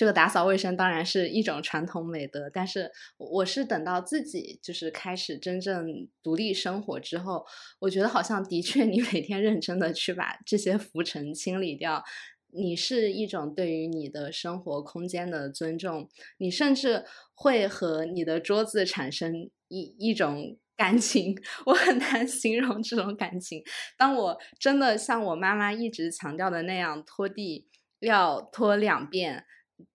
[0.00, 7.44] 这个打扫卫生当然是一种传统美德，但是我是等到自己就是开始真正独立生活之后，
[7.80, 12.02] 我觉得好像的确，你每天认真的去把这些浮尘清理掉，
[12.50, 21.36] 你是一种对于你的生活空间的尊重，你甚至会和你的桌子产生一一种感情，
[21.66, 23.62] 我很难形容这种感情。
[23.98, 29.44] 当我真的像我妈妈一直强调的那样，拖地要拖两遍。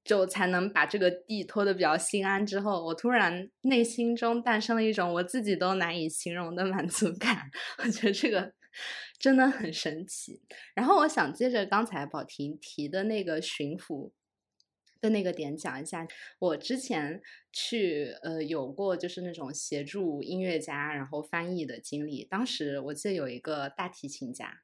[0.04, 2.46] 就才能把这个地拖得比较心安。
[2.46, 7.50] 之后，我突然内心中诞生了一种我自己都难以形容的满足感。
[7.80, 8.54] 我觉得这个
[9.20, 10.42] 真的很神奇。
[10.74, 14.12] 然后我想接着刚才宝婷提的那个巡抚
[15.02, 16.08] 的那个点讲一下，
[16.40, 17.22] 我之前
[17.52, 22.26] 去呃有过就是那种协助音乐家然后翻译的经历。
[22.26, 24.62] 当时我记得有一个大提琴家，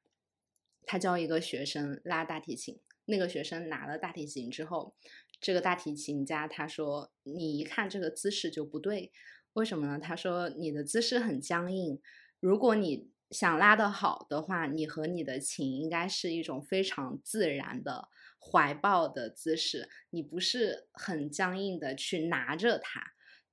[0.86, 2.80] 他教一个学生拉大提琴，
[3.12, 4.96] 那个学生拿了大提琴之后，
[5.40, 9.12] 这个大提琴家他说：“你一看这个姿势就不对，
[9.54, 12.02] 为什么呢？”他说：“你的姿势很僵硬，
[12.40, 23.02] 如果你……”想拉得好的话，你和你的琴应该是一种非常自然的怀抱的姿势，你不是很僵硬的去拿着它，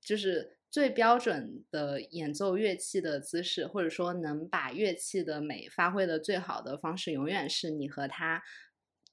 [0.00, 8.42] 就是最标准的演奏乐器的姿势，或者说能把乐器的美发挥的最好的方式，永远是你和它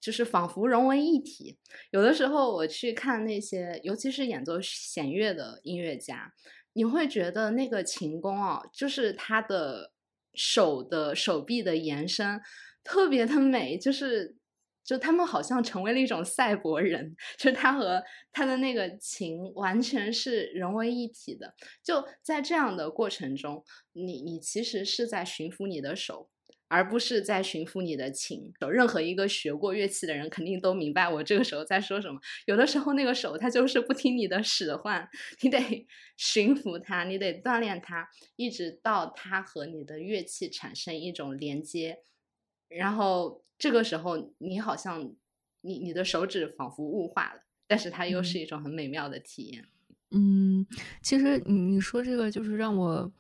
[0.06, 1.58] 就是仿佛融为一体。
[1.90, 6.32] 有的时候我去看那些，尤其是演奏弦乐的音乐家，
[6.74, 9.92] 你会觉得那个琴弓哦，就是他的。
[10.38, 12.42] 手的手臂的延伸
[12.84, 14.36] 特别的美，就是
[14.84, 18.04] 就他们好像成为了一种赛博人，就是他和
[18.34, 21.56] 他的那个琴完全是融为一体的。
[21.82, 26.30] 就在这样的过程中，你你其实是在驯服你的手。
[26.68, 28.52] 而不是在驯服你的琴。
[28.62, 32.20] 有任何一个学过乐器的人，肯定都明白我这个时候在说什么。
[32.46, 35.08] 有的时候，那个手它就是不听你的使唤，
[35.42, 35.88] 你得
[36.18, 42.00] 驯服它，你得锻炼它，一直到它和你的乐器产生一种连接。
[42.68, 45.16] 然后这个时候，你好像
[45.62, 49.66] 你你的手指仿佛雾化了，但是它又是一种很美妙的体验。
[50.12, 50.66] 嗯，
[51.02, 53.12] 其实你你说这个就是让我。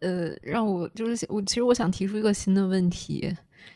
[0.00, 3.34] 呃，让我就是我，其实我想提出一个新的问题，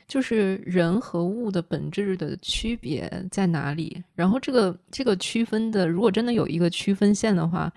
[0.08, 4.02] 就是人和物的本质的区别在哪里？
[4.14, 7.72] 然后这个这个区分的，如果真的有一个区分线的话，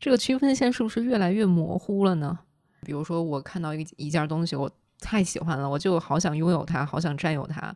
[0.00, 2.38] 这个区分线是不是越来越模糊了呢？
[2.84, 7.72] 比如说，我看到一一件东西，我太喜欢了，我就好想拥有它，好想占有它，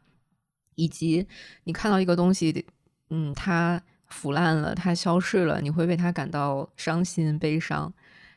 [0.74, 1.24] 以及
[1.62, 2.66] 你看到一个东西，
[3.10, 7.92] 嗯，它腐烂了，它消逝了，你会为它感到伤心、悲伤。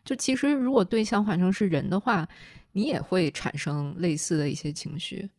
[0.06, 2.28] 就其实，如果对象换成是人的话，
[2.72, 5.30] 你也会产生类似的一些情绪。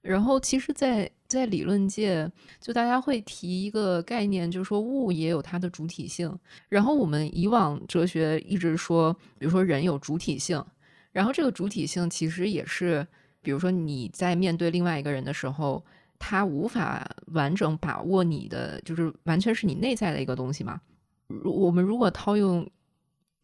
[0.00, 2.30] 然后，其实，在在理论界，
[2.60, 6.36] 就大家会提一个概念，就是说物也有它的主体性。
[6.68, 10.64] 然后，我们以往哲学一直说，比如说人有主体性，
[11.12, 13.06] 然后这个主体性其实也是，
[13.42, 15.84] 比如说你在面对另外一个人的时候，
[16.18, 20.80] 他无法完整把握你的，就是完全是你内在的一个东西嘛。
[21.26, 22.68] 如我们如果套用。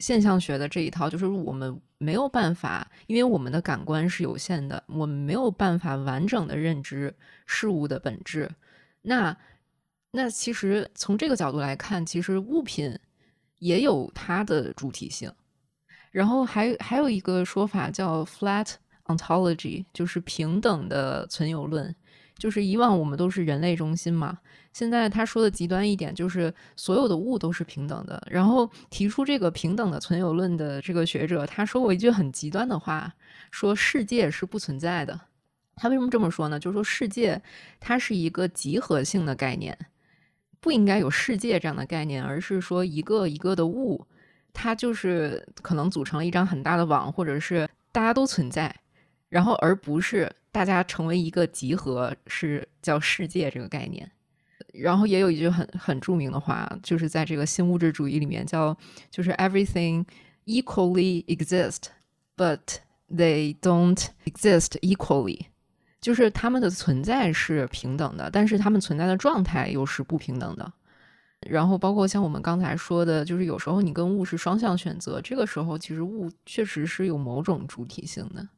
[0.05, 8.47] 现象学的这一套，就是我们没有办法，因为我们的感官是有限的，我们没有办法完整的认知事物的本质。
[9.01, 9.35] 那
[10.11, 12.95] 那其实从这个角度来看，其实物品
[13.61, 15.33] 也有它的主体性。
[16.11, 18.75] 然后还还有一个说法叫 flat
[19.07, 21.97] ontology，就是平等的存有论。
[22.45, 24.39] 就是以往我们都是人类中心嘛，
[24.71, 28.23] 现在他说的极端一点，就是所有的物都是平等的。
[28.31, 33.11] 然后提出这个平等的存有论的这个学者，他说过一句很极端的话，
[33.51, 35.19] 说世界是不存在的。
[35.75, 36.61] 他为什么这么说呢？
[36.61, 37.41] 就是说世界
[37.81, 39.75] 它是一个集合性的概念，
[40.61, 44.07] 不应该有世界这样的概念，而是说一个一个的物，
[44.53, 48.77] 它就是可能组成了一张很大的网，或者是大家都存在，
[49.31, 50.31] 然后而不是。
[50.55, 54.09] 大家成为一个集合是叫世界这个概念，
[54.73, 58.77] 然后也有一句很很著名的话，就是在这个新物质主义里面叫
[59.11, 60.07] 就是 everything
[60.47, 61.87] equally exist
[62.37, 62.61] but
[63.11, 65.41] they don't exist equally，
[66.01, 70.73] 就是他们的存在是平等的，但是他们存在的状态又是不平等的。
[71.41, 78.49] 然后包括像我们刚才说的，就是有时候你跟物是双向选择，这个时候其实物确实是有某种主体性的，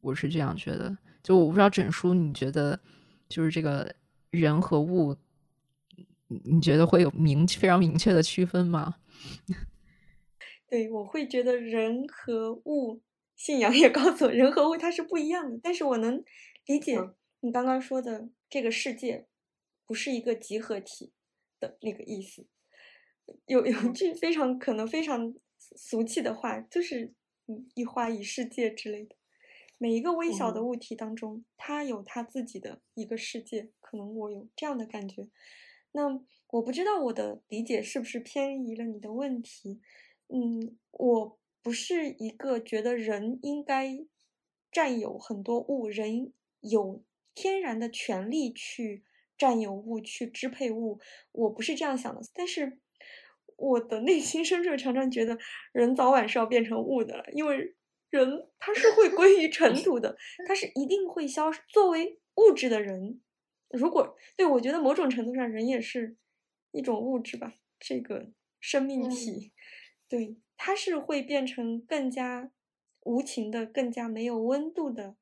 [0.00, 0.96] 我是这样觉得。
[1.22, 2.80] 就我不知道整书，你觉得
[3.28, 3.94] 就是这个
[4.30, 5.16] 人和物，
[6.28, 8.96] 你觉得会有明非常明确的区分吗？
[10.68, 13.02] 对，我会觉得人和物，
[13.36, 15.60] 信仰也告诉我，人和物它是不一样的。
[15.62, 16.24] 但是我能
[16.66, 16.98] 理解
[17.40, 19.26] 你刚刚说的这个世界
[19.86, 21.12] 不是一个集合体
[21.60, 22.46] 的那个意思。
[23.46, 25.34] 有有一句非常可能非常
[25.76, 27.12] 俗气的话，就是
[27.74, 29.14] “一花一世界”之类的。
[29.82, 33.70] 每一个微小的物体当中，它有它自己的一个世界。
[33.80, 35.26] 可能我有这样的感觉。
[35.90, 36.20] 那
[36.50, 39.80] 我不知道我的理解是不是偏移了你的问题。
[40.28, 44.06] 嗯，我不是一个觉得人应该
[44.70, 47.02] 占有很多物，人有
[47.34, 49.02] 天然的权利去
[49.36, 51.00] 占有物、去支配物。
[51.32, 52.20] 我不是这样想的。
[52.32, 52.78] 但是
[53.56, 55.36] 我的内心深处常常觉得，
[55.72, 57.74] 人早晚是要变成物的了，因为。
[58.12, 61.62] 人他是会归于尘土的， 他是一定会消失。
[61.66, 63.22] 作为物质的人，
[63.70, 66.16] 如果对我觉得某种程度上人也是
[66.72, 69.52] 一种物质吧，这个生命体，
[70.10, 72.52] 对，它是会变成更加
[73.00, 75.16] 无情的、更加没有温度的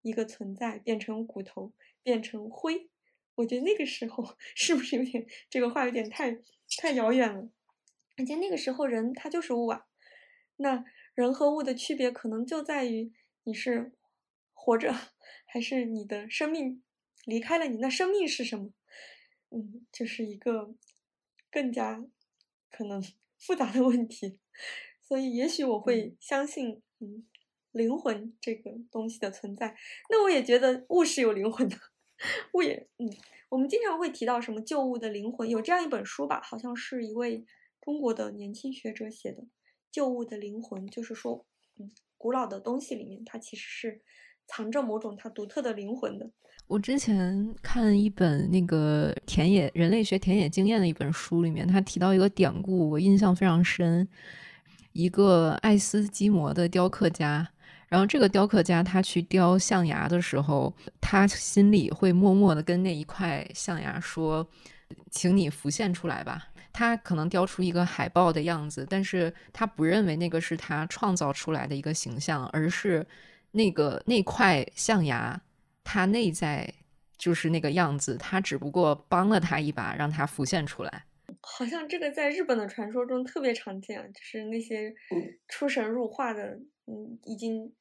[0.00, 2.88] 一个存在，变成骨头，变成灰。
[3.34, 6.40] 我觉得那个时候 是不是有点这个话有点太
[6.78, 7.50] 太遥远了？
[8.16, 9.86] 而且那个时候人他就是物啊，
[10.56, 10.84] 那
[11.18, 13.12] 人和物的区别可能就在于
[13.42, 13.90] 你是
[14.54, 14.94] 活着
[15.46, 16.80] 还是你的生命
[17.24, 17.78] 离开了你。
[17.78, 18.72] 那生命是什么？
[19.50, 20.72] 嗯，就是一个
[21.50, 22.04] 更加
[22.70, 23.02] 可能
[23.36, 24.38] 复杂的问题。
[25.02, 27.26] 所以也许我会相信，嗯，
[27.72, 29.76] 灵魂这个东西的存在。
[30.10, 31.76] 那我也觉得物是有灵魂的。
[32.52, 33.10] 物也，嗯，
[33.48, 37.44] 我们经常会提到什么旧物的灵魂，有这样一本书吧，好像是一位
[37.80, 39.42] 中国的年轻学者写的
[39.90, 41.44] 《旧物的灵魂》，就是说，
[41.78, 44.00] 嗯，古老的东西里面，它其实是
[44.46, 46.30] 藏着某种它独特的灵魂的。
[46.66, 54.06] 我之前看一本那个田野人类学田野经验的一本书里面，他提到一个典故，我印象非常深，
[54.92, 57.48] 一个爱斯基摩的雕刻家。
[57.88, 64.46] 然后这个雕刻家他去雕象牙的时候，他心里会默默的跟那一块象牙说
[65.10, 73.06] ：“请你浮现出来吧。”他可能雕出一个海豹的样子，但是他不认为那个是他创造出来的一个形象，而是
[73.52, 75.40] 那个那块象牙，
[75.84, 76.72] 它内在
[77.16, 81.04] 就是那个样子，他只不过帮了他一把，让他浮现出来。
[81.42, 84.94] 好像这个在日本的传说中特别常见，就是那些
[85.48, 87.72] 出神入化的，嗯，已经。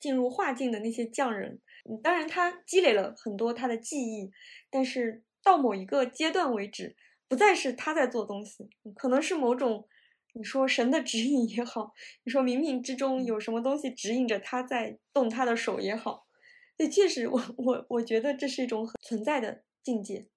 [0.00, 1.58] 进入化境的那些匠人，
[1.88, 4.30] 嗯，当然他积累了很多他的技艺，
[4.70, 6.94] 但是到某一个阶段为止，
[7.28, 9.88] 不再是他在做东西，可能是某种
[10.34, 11.94] 你说神的指引也好，
[12.24, 16.26] 你说冥冥之中有什么东西指引着他在动他的手也好，
[16.76, 20.28] 对，确实，我我我觉得这是一种存在的境界。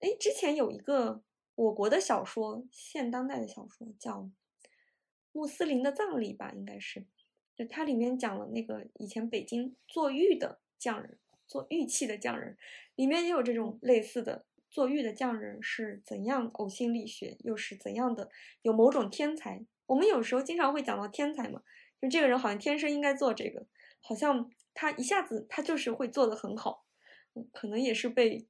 [0.00, 1.22] 哎，之前有一个
[1.54, 4.20] 我国的小说，现当代的小说叫
[5.32, 7.06] 《穆斯林的葬礼》吧，应该是。
[7.54, 12.58] 就它里面讲了那个以前北京做玉的匠人，做玉器的匠人，
[12.96, 14.44] 里面也有这种类似的
[14.76, 18.28] 做玉的匠人是怎样呕心沥血，又是怎样的
[18.60, 19.64] 有某种天才。
[19.86, 21.62] 我们有时候经常会讲到天才嘛，
[21.98, 23.66] 就这个人好像天生应该做这个，
[24.02, 26.84] 好像他一下子他就是会做得很好，
[27.54, 28.46] 可能也是被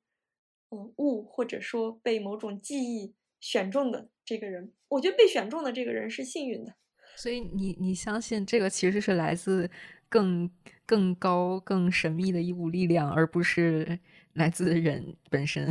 [0.70, 4.72] 嗯物或者说被某种记忆选中的这个人。
[4.88, 6.74] 我觉得被选中的这个人是幸运的。
[7.14, 9.70] 所以你你相信这个其实是来自
[10.08, 10.50] 更
[10.84, 14.00] 更高更神秘的一股力量，而不是
[14.32, 15.70] 来自人本身。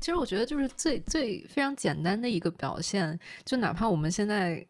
[0.00, 4.66] 其实我觉得就是最最非常简单的一个表现，就哪怕我们现在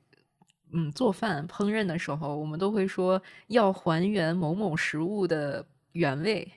[0.73, 6.51] 嗯做饭烹饪的时候，我们都会说要还原某某食物的原味，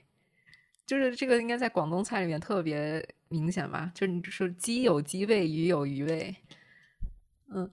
[0.86, 3.90] 就是这个应该在广东菜里面特别明显吧？
[3.94, 6.36] 就是你说鸡有鸡味，鱼有鱼味，
[7.48, 7.70] 嗯。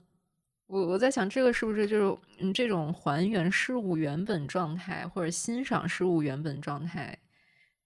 [0.66, 7.16] 我我在想，这个是不是就是嗯，这种还原事物原本状态，或者欣赏事物原本状态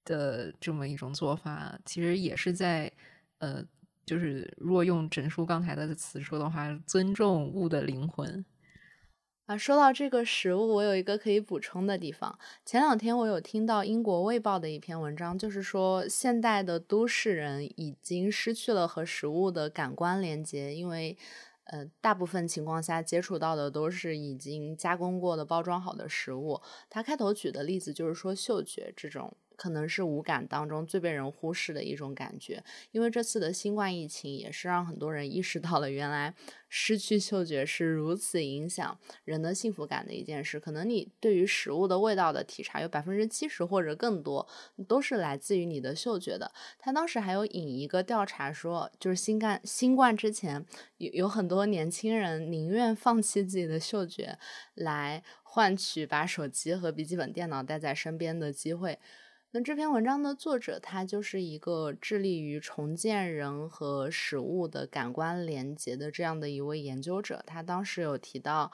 [0.08, 2.90] 的这么一种做法，其实也是在
[3.38, 3.62] 呃，
[4.06, 8.44] 就是如果用整书刚才的词说的话，尊重物的灵魂
[9.44, 9.56] 啊。
[9.56, 12.38] 说到这个食物，我有一个可以补充的地方。
[12.64, 21.16] 前两天我有听到英国卫报的一篇文章，就是说现代的都市人已经失去了和食物的感官连接，因为。
[21.70, 26.58] 呃，大部分情况下接触到的都是已经加工过的、包装好的食物。
[26.88, 29.36] 他开头举的例子就是说，嗅觉这种。
[29.58, 36.32] 可能是五感当中最被人忽视的一种感觉，因为这次的新冠疫情也是让很多人意识到了，原来
[36.68, 40.60] 失去嗅觉是如此影响人的幸福感的一件事。
[40.60, 44.46] 可能你对于食物的味道的体察有百分之七十或者更多，
[44.86, 46.52] 都是来自于你的嗅觉的。
[46.78, 50.64] 他当时还有引一个调查说，就是新冠新冠之前
[50.98, 54.38] 有有很多年轻人宁愿放弃自己的嗅觉，
[54.74, 59.00] 来换取把手机和笔记本电脑带在身边的机会。
[59.50, 67.42] 那这篇文章的作者，他就是一个致力于重建人和食物的感官连接的这样的一位研究者。
[67.46, 68.70] 他当时有提到，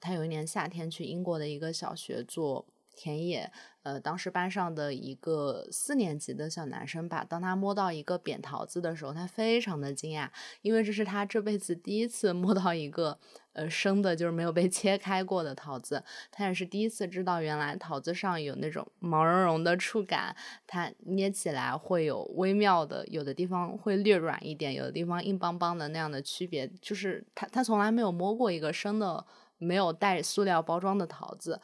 [0.00, 2.66] 他有一年夏天去英国的一个小学做
[2.96, 3.52] 田野。
[3.84, 10.28] 呃，当时班上的一个四年级的小男生吧，当他摸到一个扁桃子的时候，他非常的惊讶，
[10.62, 13.16] 因为这是他这辈子第一次摸到一个
[13.52, 16.02] 呃生的，就是没有被切开过的桃子。
[16.32, 20.34] 他也是第一次知道，原来桃子上有那种毛茸茸的触感，
[20.66, 26.66] 它捏起来会有微妙的，有的地方会略软一点，有的地方硬邦邦的那样的区别。
[26.80, 29.24] 就是他他从来没有摸过一个生的
[29.58, 31.60] 没有带塑料包装的桃子。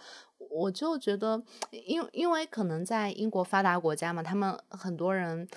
[0.54, 5.48] 我就觉得，因因为可能在英国发达国家嘛，他们很多人。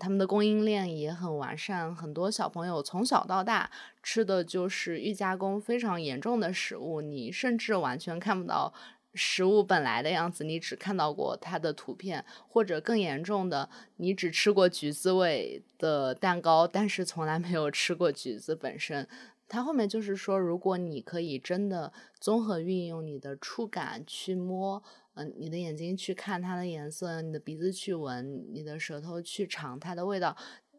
[0.00, 3.70] 他们的供应链也很完善，很多小朋友从小到大
[4.02, 8.72] 吃的就是预加工非常严重的食物，你甚至完全看不到
[9.12, 19.06] 食物本来的样子，你只看到过它的图片，或者更严重的，你只吃过橘子味的蛋糕，但是从来没有吃过橘子本身。
[19.52, 24.82] 它后面就是说，如果你可以真的综合运用你的触感去摸。
[25.12, 30.34] 嗯，你的眼睛去看它的颜色，你的鼻子去闻，你的舌头去尝它的味道，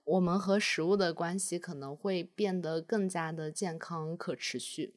[0.06, 4.96] 我们和食物的关系可能会变得更加的健康可持续。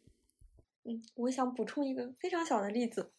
[0.85, 3.11] 嗯，我想补充一个非常小的例子，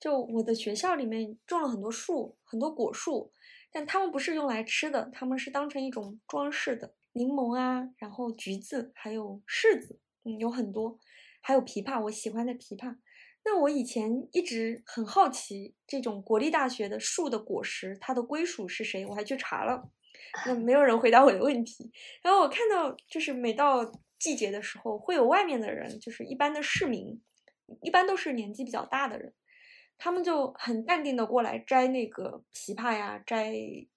[0.00, 3.30] 就我的学校里面种了很多树，很多果树，
[3.70, 10.98] 但它们不是用来吃的，它们是当成一种装饰的，柠檬啊，然后橘子，还有柿子，嗯，有很多，
[11.40, 12.96] 还有枇杷，我喜欢的枇杷。
[13.44, 19.06] 那我以前一直很好奇，这种国立大学的树的果实，它的归属是谁？
[19.06, 19.90] 我还去查了，
[20.44, 21.90] 那没有人回答我的问题。
[22.20, 27.20] 然后我看到，就是每到季节的时候，会有外面的人，就是一般的市民，
[27.80, 29.32] 一般都是年纪比较大的人，
[29.96, 33.54] 他们就很淡定的过来摘那个枇杷呀，摘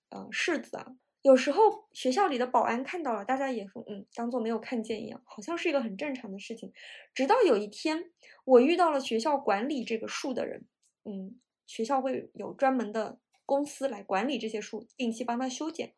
[0.09, 0.95] 呃柿子啊。
[1.21, 6.73] 有时候学校里的保安看到了，大家也说，嗯，当做没有看见一样，好像是一个很正常的事情。
[7.13, 8.11] 直到有一天，
[8.43, 10.65] 我遇到了学校管理这个树的人，
[11.05, 15.93] 嗯，学校会有专门的公司来管理这些树，定期帮他修剪。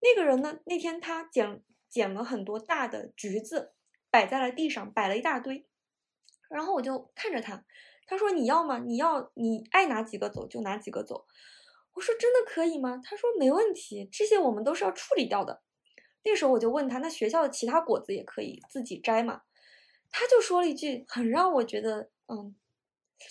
[0.00, 3.72] 那个人呢，那天他捡捡了很多大的橘子，
[4.10, 5.66] 摆在了地上，摆了一大堆。
[6.48, 7.64] 然后我就看着他，
[8.06, 8.78] 他说：“你要吗？
[8.78, 11.26] 你要，你爱拿几个走就拿几个走。”
[11.94, 13.00] 我说真的可以吗？
[13.04, 15.62] 他说没问题，这些我们都是要处理掉的。
[16.24, 19.42] 那时候我就问他，那学校的其他果子也可以自己摘吗？
[20.10, 22.54] 他就说了一句很让我觉得嗯，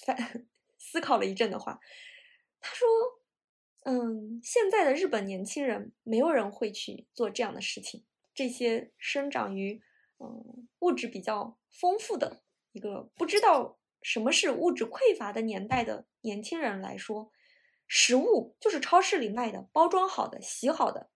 [0.05, 0.47] 反
[0.77, 1.79] 思考了一阵的话。
[2.59, 2.87] 他说，
[3.85, 8.03] 嗯，现在的日本年轻人没有人会去做这样的事情。
[8.33, 9.81] 这些生长于
[10.19, 17.31] 嗯物质比较丰富的一个不知道什么是物质匮乏的年代的年轻人来说。
[17.93, 21.09] 食物就是超市里卖的，包装好的、洗好的，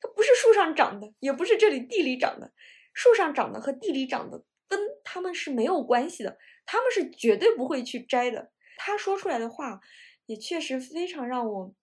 [0.00, 2.52] 它不是树上长的，也不是这里地里长的。
[2.94, 8.52] 树上长的和地里长的跟他们是没有关系的，他们是绝对不会去摘的。
[8.76, 9.80] 他说出来的话，
[10.26, 11.74] 也确实非常让我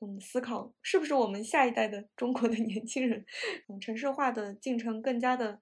[0.00, 3.24] 嗯思考，是不是我们下一代的中国的年轻人，
[3.70, 5.58] 嗯，城市化的进程更加的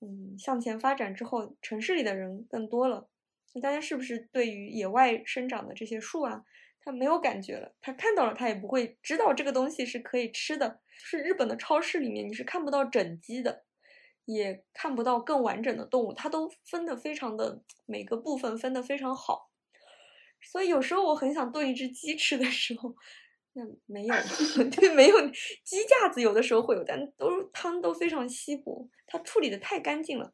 [0.00, 3.10] 嗯向前发展之后，城市里的人更多了，
[3.52, 6.44] 那大家是不是对于野外生长的这些树啊？
[6.84, 10.80] 他没有感觉了，他看到了，他也不会知道这个东西是可以吃的。
[11.00, 13.64] 就是日本的超市里面，你是看不到整鸡的，
[14.26, 19.50] 也看不到更完整的动物，它都分得非常的每个部分分得非常好。
[20.42, 22.94] 所以有时候我很想炖一只鸡吃的时候，
[23.54, 24.14] 那没有，
[24.70, 25.16] 对，没有
[25.64, 30.32] 鸡架子，有的时候会有，但都汤都非常稀薄，它处理的太干净了。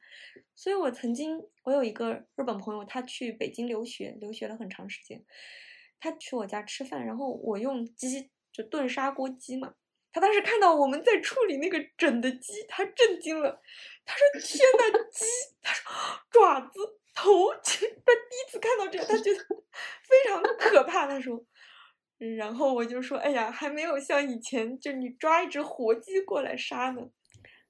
[0.56, 5.24] 所以我曾经，我有一个日本朋友，他去北京留学，留学了很长时间。
[6.00, 9.74] 他去我家吃饭，然后我用鸡就炖砂锅鸡嘛。
[10.12, 13.62] 他当时看到我们在处理那个整的鸡，他震惊了。
[14.04, 15.24] 他说：“天呐，鸡！”
[15.62, 15.92] 他说
[16.32, 19.38] ：“爪子、头。”他第一次看到这个，他觉得
[20.02, 21.06] 非常的可怕。
[21.06, 21.44] 他说，
[22.36, 27.08] 然后我就说：“哎呀，还没有像以前，就你抓一只活鸡过来杀呢。”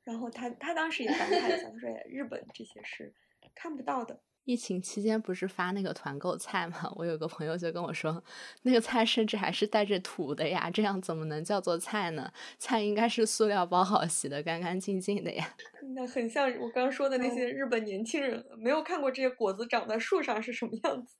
[0.03, 3.13] 然后他他当时也感慨一下，他说：“，日本这些是
[3.55, 6.93] 看不到的。”疫情期间不是发那个团购菜吗？
[6.97, 8.21] 我有个朋友就跟我说，
[8.63, 12.33] 那个菜甚至还是带着土的呀，这样怎么能叫做菜呢？
[12.59, 15.55] 菜应该是塑料包好，洗的干干净净的呀。
[15.95, 21.15] 那很像我刚说的那些日本年轻人，没有看过这些果子长在树上是什么样子。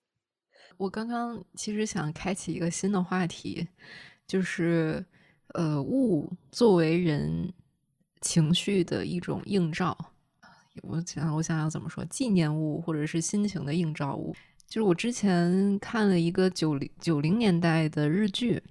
[0.77, 3.69] 我刚刚其实想开启一个新的话题，
[4.27, 5.05] 就是
[5.55, 7.53] 呃，物作为人
[8.21, 9.97] 情绪的一种映照。
[10.83, 12.05] 我想，我想要怎么说？
[12.07, 14.35] 纪念物或者是心情的映照物，
[14.67, 18.63] 就是我之前看了一个九零九零年代的日剧，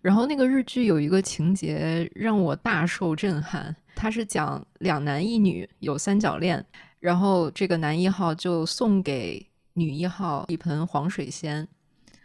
[0.00, 3.74] 然后那个日剧有一个情节让我大受震撼。
[3.94, 6.64] 它是讲两男一女有三角恋，
[7.00, 9.44] 然后这个男一号就送给
[9.74, 11.66] 女一号一盆黄水仙。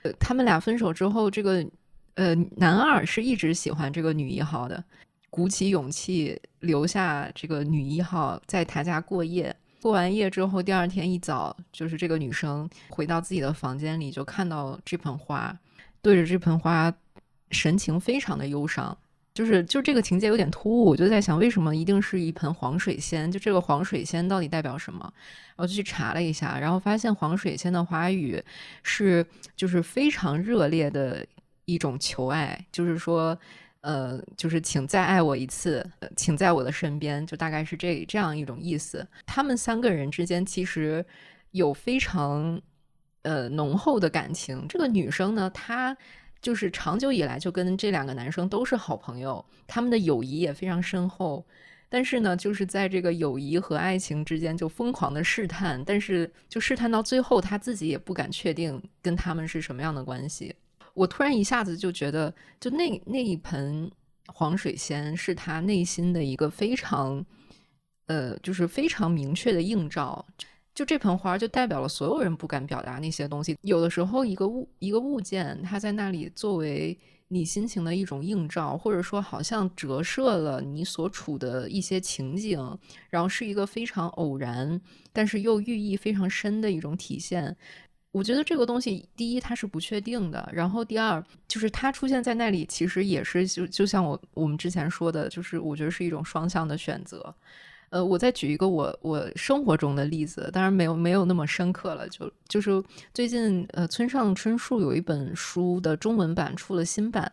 [0.04, 1.66] 呃，他们俩分手之后，这个
[2.14, 4.84] 呃男二是一直喜欢这个女一号的。
[5.34, 15.58] 鼓起勇气留下这个女一号在他家过夜，过完夜之后，第二天一早，就是这个女生回到自己的房间里，就看到这盆花，
[16.04, 16.94] 对着这盆花，
[17.50, 18.96] 神情非常的忧伤。
[19.34, 23.32] 就是就这个情节有点突兀，我就在想，为什么一定是一盆黄水仙？
[23.32, 25.12] 就这个黄水仙到底代表什么？
[25.56, 28.40] 我就去查了一下，然后发现黄水仙的花语
[28.84, 31.26] 是就是非常热烈的
[31.66, 33.36] 一种求爱，就是说，
[33.84, 39.08] 呃，就是请再爱我一次，请在我的身边，就大概是这这样一种意思。
[39.26, 41.06] 他们三个人之间其实
[41.52, 42.62] 有非常
[43.22, 44.68] 呃浓厚的感情。
[44.68, 45.96] 这个女生呢，她。
[46.42, 51.48] 就是长久以来就跟这两个男生都是好朋友，他们的友谊也非常深厚。
[51.88, 60.54] 但是呢，就是在这个友谊和爱情之间就疯狂的试探，但是就试探到最后，他自己也不敢确定跟他们是什么样的关系。
[60.94, 63.90] 我突然一下子就觉得，就那那一盆
[64.28, 67.26] 黄水仙是他内心的一个非常，
[68.06, 70.26] 呃，就是非常明确的映照。
[70.76, 73.56] 就这盆花，就代表了所有人不敢表达那些东西。
[73.62, 76.98] 有的时候，一个物一个物件，它在那里作为
[77.28, 82.60] 你心情的一种映照，或者说好像折射了你所处的一些情景，
[83.12, 87.56] 然后是一个非常偶然，但是又寓意非常深的一种体现。
[88.14, 97.36] 我觉得这个东西，第一它是不确定的，然后第二就是它出现在那里，其实也是就就像我我们之前说的，就是我觉得是一种双向的选择。
[97.90, 102.08] 呃，我再举一个我我生活中的例子，当然没有没有那么深刻了。
[102.08, 102.84] 就就是
[103.14, 107.32] 最近，呃，村上春树有一本书的中文版出了新版，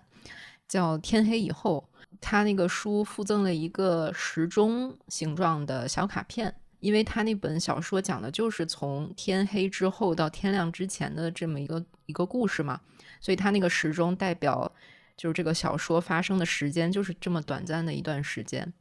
[0.67, 1.85] 叫《天黑以后》。
[2.23, 12.81] 他那个书附赠了一个时钟形状的小卡片，因为他那本小说讲的就是从天黑之后到天亮之前的这么一个一个故事嘛，
[13.21, 14.71] 所以他那个时钟代表
[15.17, 18.73] 就是这个小说发生的时间，就是这么短暂的一段时间。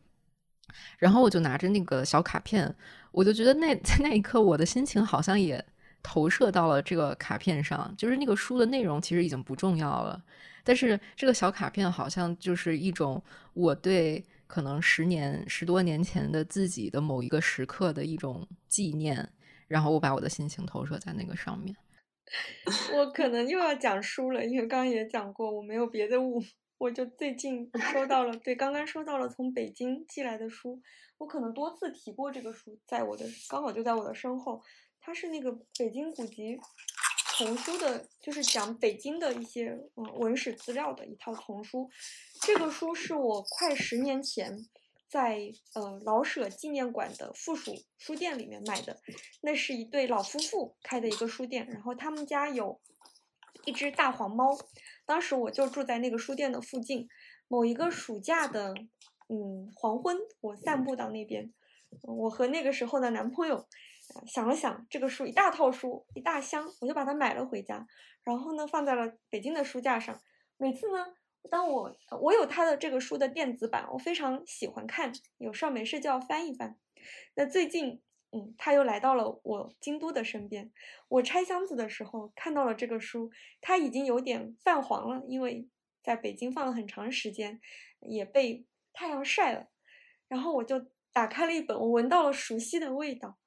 [0.98, 2.74] 然后我就拿着那个小卡片，
[3.12, 5.64] 我就觉得那 在那一刻，我的心情好像也
[6.02, 7.94] 投射到了这个卡片上。
[7.98, 10.24] 就是那个书的内容其实已经不重要了，
[10.64, 13.22] 但是这个小卡片好像就是一种
[13.54, 19.30] 我对可能十年、十多年前的自己的某一个时刻的一种纪念。
[19.68, 21.76] 然后我把我的心情投射在那个上面。
[22.98, 26.44] 我可能又要讲书了，因为刚刚也讲过，我没有别的物。
[26.80, 30.82] 我就最近收到了，对，刚刚收到了从北京寄来的书，
[31.20, 34.64] 我可能多次提过这个书，在我的刚好就在我的身后，
[35.00, 36.58] 它是那个北京古籍
[37.38, 41.88] 丛书的，就是讲北京的一些嗯文史资料的一套丛书。
[42.42, 44.66] 这个书是我快十年前
[45.08, 49.00] 在呃老舍纪念馆的附属书店里面买的，
[49.42, 52.80] 那是一对老夫妇开的一个书店，然后他们家有
[53.66, 54.58] 一只大黄猫。
[55.06, 57.08] 当时我就住在那个书店的附近，
[57.48, 58.74] 某一个暑假的，
[59.28, 61.54] 嗯，黄昏，我散步到那边，
[62.04, 63.68] 我和那个时候的男朋友，
[64.28, 67.86] 想了想，这个书一大套书，一大箱，我就把它买了回家，
[68.24, 70.22] 然后呢，放在了北京的书架上。
[70.58, 71.14] 每次呢，
[71.50, 76.78] 当我我有他的这个书的电子版，我非常喜欢看，有事儿没事就要翻一翻。
[77.36, 78.02] 那最近。
[78.32, 80.72] 嗯，他又来到了我京都的身边。
[81.08, 85.68] 我拆箱子的时候看到了这个书，它已经有点泛黄了，因为
[86.04, 87.60] 在北京放了很长时间，
[88.02, 89.70] 也被太阳晒了。
[90.28, 93.40] 然后我就打开了一本，我闻到了熟悉的味道。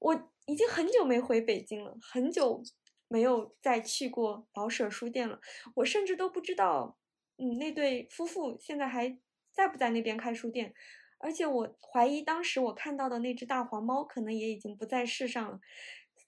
[0.00, 2.62] 我已经很久没回北京了，很久
[3.08, 5.40] 没有再去过老舍书店了。
[5.76, 6.98] 我甚至都不知道，
[7.38, 9.18] 嗯，那对夫妇现在还
[9.52, 10.74] 在不在那边开书店。
[11.18, 15.60] 而且我怀疑，当时我看到的那只大黄猫可能也已经不在世上了。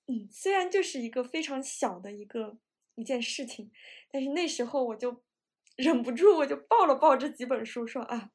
[0.06, 2.58] 嗯，虽然就是一个非常小的一个
[2.94, 3.70] 一件事情，
[4.10, 5.22] 但是那时候我就
[5.76, 8.30] 忍不住，我就抱了抱这几本书，说啊，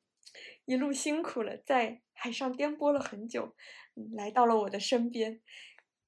[0.66, 3.56] 一路辛苦了，在海上颠簸了很久，
[4.16, 5.42] 来到了我的身边。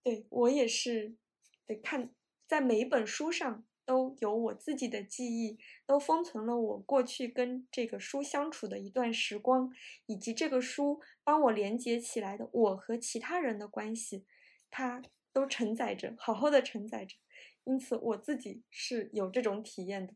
[0.03, 1.15] 对我也是，
[1.65, 2.11] 得看
[2.47, 3.65] 在每一本书上。
[3.85, 9.71] 都有我自己的记忆，都封存了我过去跟这个书相处的一段时光，
[10.07, 14.25] 以及这个书帮我连接起来的我和其他人的关系，
[14.71, 15.01] 它
[15.31, 17.15] 都承载着，好好的承载着。
[17.63, 20.13] 因此，我自己是有这种体验的。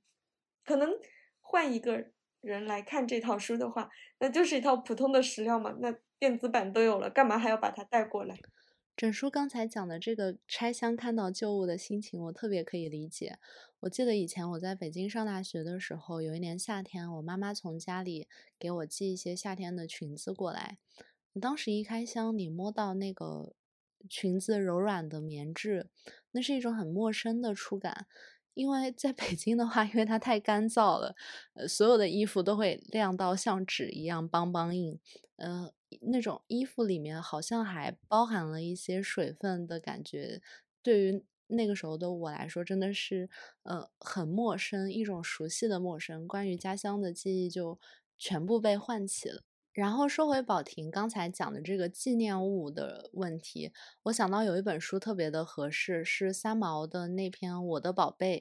[0.63, 0.91] 可能
[1.39, 3.89] 换一个人来看这套书的话，
[4.19, 8.37] 那就是一套普通的史料嘛，那电子版都有了，干嘛还要把它带过来？
[8.99, 13.39] 整叔刚才讲的这个拆箱看到旧物的心情，我特别可以理解。
[13.79, 18.27] 我记得以前我在北京上大学的时候，有一年夏天，我妈妈从家里
[18.59, 20.79] 给我寄一些夏天的裙子过来。
[21.39, 23.53] 当时一开箱，你摸到那个
[24.09, 25.87] 裙子柔软的棉质，
[26.31, 28.05] 那是一种很陌生的触感。
[28.53, 31.15] 因为在北京的话，因为它太干燥了，
[31.53, 34.99] 呃，所有的衣服都会晾到像纸一样邦邦硬，
[35.37, 35.71] 呃。
[36.01, 40.41] 那种衣服里面好像还包含了一些水分的感觉，
[40.81, 43.29] 对于那个时候的我来说，真的是
[43.63, 46.27] 呃很陌生，一种熟悉的陌生。
[46.27, 47.79] 关于家乡的记忆就
[48.17, 49.41] 全部被唤起了。
[49.71, 53.71] 然后说回宝婷刚才讲的这个纪念物的问题，
[54.03, 58.39] 我想到有一本书特别的合适，是三毛的那篇《我的宝贝》。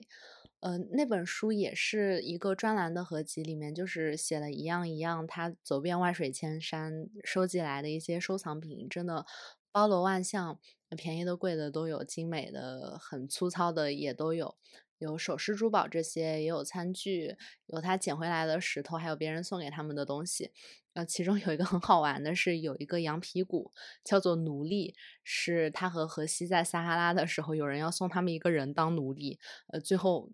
[0.61, 9.25] 呃，那本书也是一个专栏的合集，里面就是写了一样一样，他走遍万水千山收集来的一些收藏品，真的
[9.71, 10.59] 包罗万象，
[10.97, 14.57] 便宜的、贵的都有，精美的、很粗糙的也都有，
[14.99, 17.37] 有首饰、珠宝这些，也有餐具，
[17.67, 20.51] 有他捡回来的石头，还有别人送给他们的东西。
[20.95, 23.71] 呃，其中有一个很好玩的是，有一个羊皮鼓
[24.03, 30.33] 叫做奴隶，是他和荷西在撒哈拉的时候，有人要送他们一个人当奴隶，呃，最后。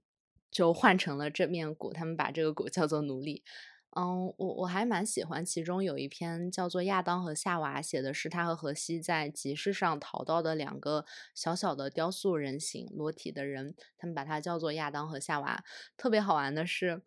[0.54, 3.42] 就换成了这面鼓，他们把这个鼓叫做奴隶。
[3.96, 11.04] 嗯，我我还蛮喜欢，其中有一篇叫做《亚当和夏娃》，写的是他和荷西在集市上淘到的两个
[11.34, 15.64] 小小的雕塑人形裸体的人，他们把它叫做亚当和夏娃。
[15.96, 17.02] 特别好玩的是。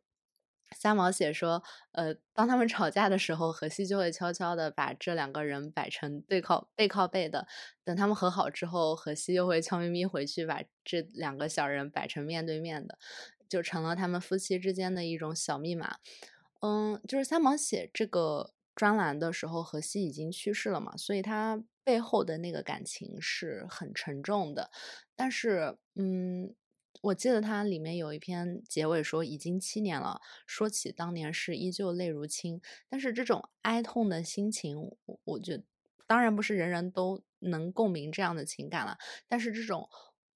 [0.75, 1.63] 三毛写说，
[1.93, 7.47] 呃，当他们吵架的时候，荷西就会悄悄的把这两个人摆成对靠背靠背的。
[7.85, 12.99] 等他们和好之后，荷西又会悄咪咪回去把这两个小人摆成面对面的，
[13.49, 15.97] 就成了他们夫妻之间的一种小密码。
[16.61, 24.71] 嗯，就是三毛写这个专栏的时候，荷西已经去世了嘛，所以他背后的那个感情是很沉重的。
[25.15, 26.55] 但是，嗯。
[27.03, 32.59] 我记得他里面有一篇结尾说，已经七年了，说起当年事依旧泪如倾。
[32.89, 34.75] 但是这种哀痛的心情，
[35.05, 35.63] 我我觉得
[36.07, 38.97] 当然不是人人都能共鸣这样的情感了。
[39.27, 39.87] 但是这种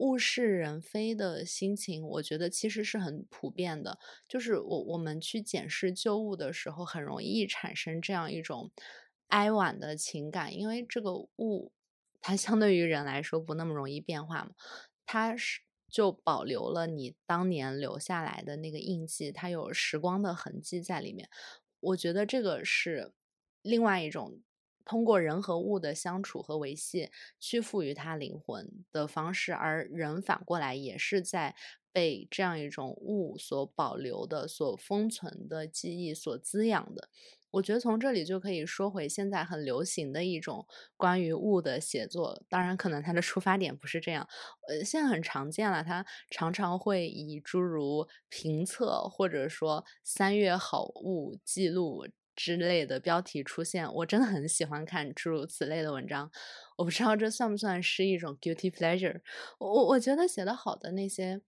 [0.01, 3.97] 物是人非的心情，我觉得其实是很普遍的。
[4.27, 8.71] 就是我我们去检视旧物的时候，很容易产生这样一种
[9.27, 11.71] 哀婉的情感，因为这个物
[12.19, 14.51] 它相对于人来说不那么容易变化嘛，
[15.05, 15.61] 它是。
[15.91, 21.27] 就保留了你当年留下来的那个印记，它有时光的痕迹在里面。
[21.81, 23.11] 我觉得这个是
[23.61, 24.39] 另外一种
[24.85, 27.09] 通过人和物的相处和维系
[27.39, 31.55] 去赋予它灵魂的方式，而人反过来也是在
[31.91, 37.09] 被这样一种物所保留的、所封存的记忆所滋养的。
[37.51, 44.25] 我觉得从这里就可以说回现在很流行的一种关于物的写作，当然可能它的出发点不是这样，
[44.69, 52.07] 呃，现在很常见了，它常常会以诸如评测或者说三月好物记录
[52.43, 53.91] 之类的标题出现。
[53.93, 56.31] 我真的很喜欢看诸如此类的文章，
[56.77, 59.21] 我不知道这算不算是一种 guilty pleasure。
[59.59, 61.41] 我我觉得写的好的那些。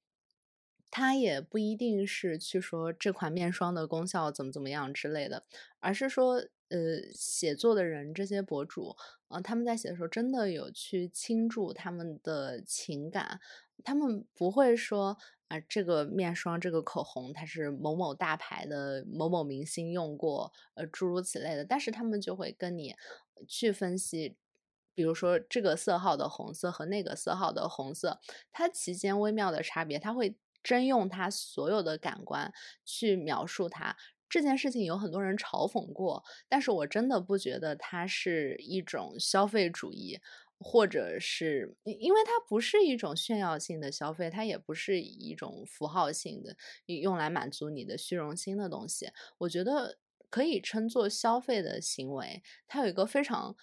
[0.95, 5.43] 他也不一定是去说这款面霜的功效怎么怎么样之类的，
[5.79, 6.35] 而是说，
[6.69, 8.95] 呃，写作的人这些博主，
[9.27, 13.39] 啊，他们在写的时候真的有去倾注他们的情感，
[13.83, 15.17] 他们不会说
[15.53, 22.95] 啊，这个面霜、这个口红它是某某大牌的某某明星用过，呃，诸如此类的，但是他们就会跟你
[23.47, 24.35] 去分析，
[24.95, 28.19] 比如说这个色号的红色和那个色号的红色，
[28.51, 30.35] 它其间微妙的差别，它会。
[30.63, 32.53] 真用他所有的感官
[32.85, 33.97] 去描述它
[34.29, 40.21] 这件事情，有很多人嘲讽过，但是我真的不觉得它是一种消费主义，
[40.63, 49.11] 或者是因为它不是一种炫耀性的消费，它也不是一种符号性的用来满足你的虚荣心的东西。
[49.39, 49.97] 我觉得
[50.29, 53.55] 可以称作消费的行为，它有一个非常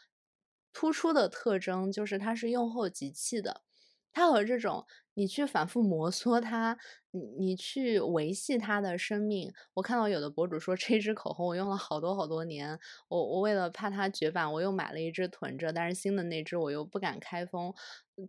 [0.72, 3.62] 突出的特征，就是它是用后即弃的。
[4.12, 4.84] 它和这种
[5.14, 6.76] 你去反复摩挲它，
[7.12, 9.52] 你你去维系它的生命。
[9.74, 12.78] 我看到有的博主说，这支口红我用了好多好多年，
[13.08, 17.72] 我我为了怕它绝版，我又买了一支囤着，但是新的那支我又不敢开封，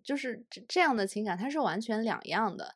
[0.03, 2.75] 就是这样的情感，它是完全两样的。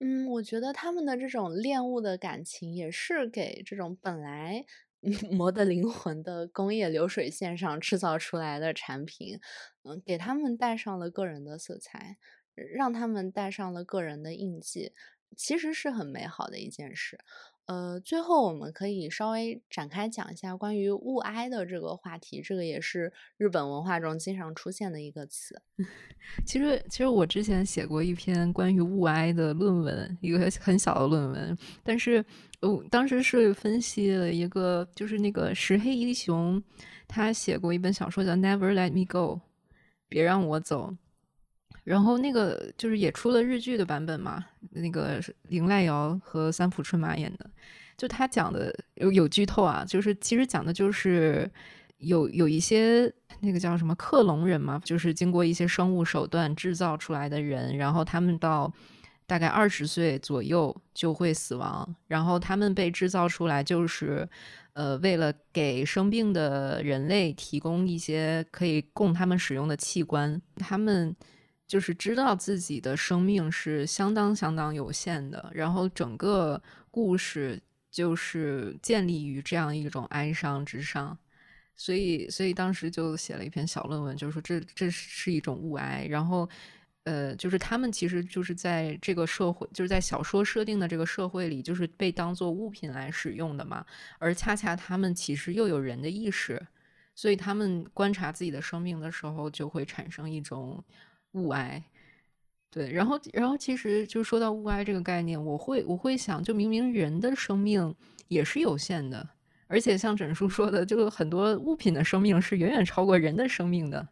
[0.00, 4.66] 嗯，我觉得他们的这种恋物的感情，也是给这种本来。
[5.32, 9.40] 磨的灵魂的工业流水线上制造出来的产品，
[9.82, 12.18] 嗯，给他们带上了个人的色彩，
[12.54, 14.92] 让他们带上了个人的印记，
[15.36, 17.18] 其实是很美好的一件事。
[17.66, 25.62] 呃，最后我们可以稍微展开讲一下关于物哀的这个话题，这个也是日本文化中经常出现的一个词。
[26.44, 32.24] 其实，其实我之前写过一篇关于物哀的论文，一个很小的论文，但是
[32.60, 36.62] 我当时是分析了一个，就是那个石黑一雄，
[37.06, 39.36] 他写过一本小说叫《Never Let Me Go》，
[40.08, 40.94] 别让我走。
[41.84, 47.50] 然后那个就是也出了日剧的版本嘛，那个林濑遥和三浦春马演的，
[47.96, 51.50] 就他讲的有有剧透啊，就是其实讲的就是
[51.98, 58.72] 有有一些那个叫什么克隆人嘛，就是经过一些生物手段制造出来的人，然后他们到
[59.26, 64.28] 大概二十岁左右就会死亡，然后他们被制造出来就是
[64.74, 71.14] 呃，为了给生病的人类提供一些可以供他们使用的器官，他们
[71.72, 77.58] 就是知道自己的生命是相当相当有限的，然后整个故事
[77.90, 81.16] 就是建立于这样一种哀伤之上，
[81.74, 86.46] 所以，所以当时就写了一篇小论文，就是说这这是一种物哀，然后。
[87.04, 93.84] 呃，就是他们其实就是在这个社会，就是在小说设定的这个社会里，就是被当做物品来使用的嘛。
[94.20, 96.64] 而恰恰他们其实又有人的意识，
[97.16, 100.80] 所以他们观察自己的生命的时候，就会产生一种
[101.32, 101.82] 物哀。
[102.70, 107.94] 对，然后，然后其实就说到物哀这个概念，我会我会想，就明明人的生命
[108.28, 109.28] 也是有限的，
[109.66, 114.08] 而且像整书说的，就很多物品的生命是远远超过人的生命的。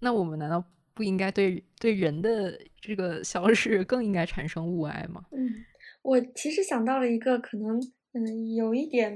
[0.00, 0.64] 那我们难道？
[0.92, 5.24] 不应该对对人的这个消失更应该产生物哀吗？
[5.30, 5.64] 嗯，
[6.02, 7.80] 我其实想到了一个可能
[8.12, 9.14] 嗯有一点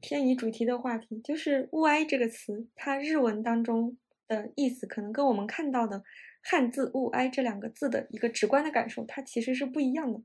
[0.00, 3.96] 偏移主题的话题，就是“物哀”这个词，它日文当中
[4.28, 6.02] 的意思可能跟我们看到的
[6.42, 10.20] 汉字“物哀”这两个字的一个直观的感受，它其实是不一样的。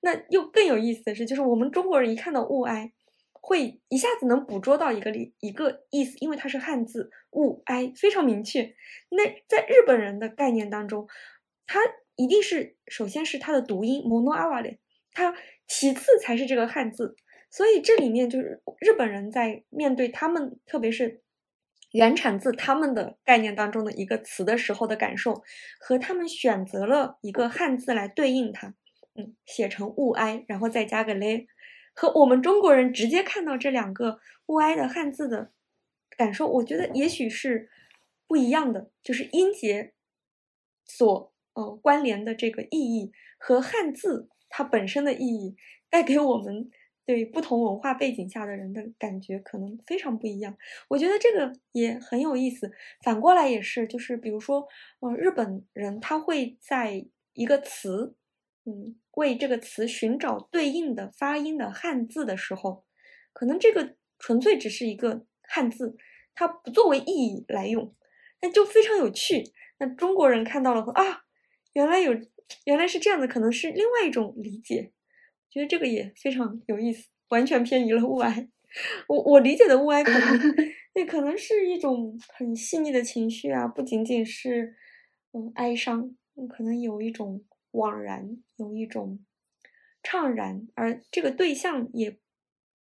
[0.00, 2.92] 那又更有意思的是，就是我们中国人一看到“物哀”。
[3.46, 8.74] 会一下子能捕捉到一个一个意思，因为它是汉字“物哀”，非常明确。
[9.10, 11.06] 那在日本人的概念当中，
[11.66, 11.78] 它
[12.16, 14.78] 一定是首先是它的读音 “mono aware”，
[15.12, 15.34] 它
[15.68, 17.16] 其次才是这个汉字。
[17.50, 21.20] 所以这里面就是日本人在面对他们，特别是
[21.94, 25.44] 原产自他们的概念当中的一个词的时候的感受，
[25.78, 28.74] 和他们选择了一个汉字来对应它，
[29.14, 31.46] 嗯，写成“物哀”，然后再加个嘞。
[31.94, 35.52] 和我们中国人直接看到这两个“物哀”的汉字的
[36.16, 37.70] 感受，我觉得也许是
[38.26, 38.90] 不一样的。
[39.00, 39.92] 就是音节
[40.84, 45.54] 所呃关联的这个意义和汉字它本身的意义，
[45.88, 46.68] 带给我们
[47.06, 50.56] 对不同文化背景下的人的感觉可能非常不一样。
[50.88, 52.72] 我觉得这个也很有意思。
[53.02, 54.66] 反过来也是，就是比如说，
[55.00, 58.14] 呃，日本人他会在一个词。
[58.66, 62.86] 嗯，为这个词寻找对应的发音的汉字的时候，
[63.34, 65.98] 可能这个纯粹只是一个汉字，
[66.34, 67.94] 它不作为意义来用，
[68.40, 69.52] 那就非常有趣。
[69.76, 71.24] 那中国人看到了啊，
[71.74, 72.14] 原来有，
[72.64, 74.93] 原来是这样的，可能是另外一种理解。
[75.54, 78.48] 觉得这个也非常有意思，完全偏移了物哀。
[79.08, 80.20] 我我理解的物哀，可能
[80.94, 84.74] 那可能是一种很细腻的情绪啊，不仅仅是
[85.32, 86.14] 嗯哀伤，
[86.48, 87.44] 可能有一种。
[87.74, 89.18] 惘然有一种
[90.00, 92.16] 怅然，而这个对象也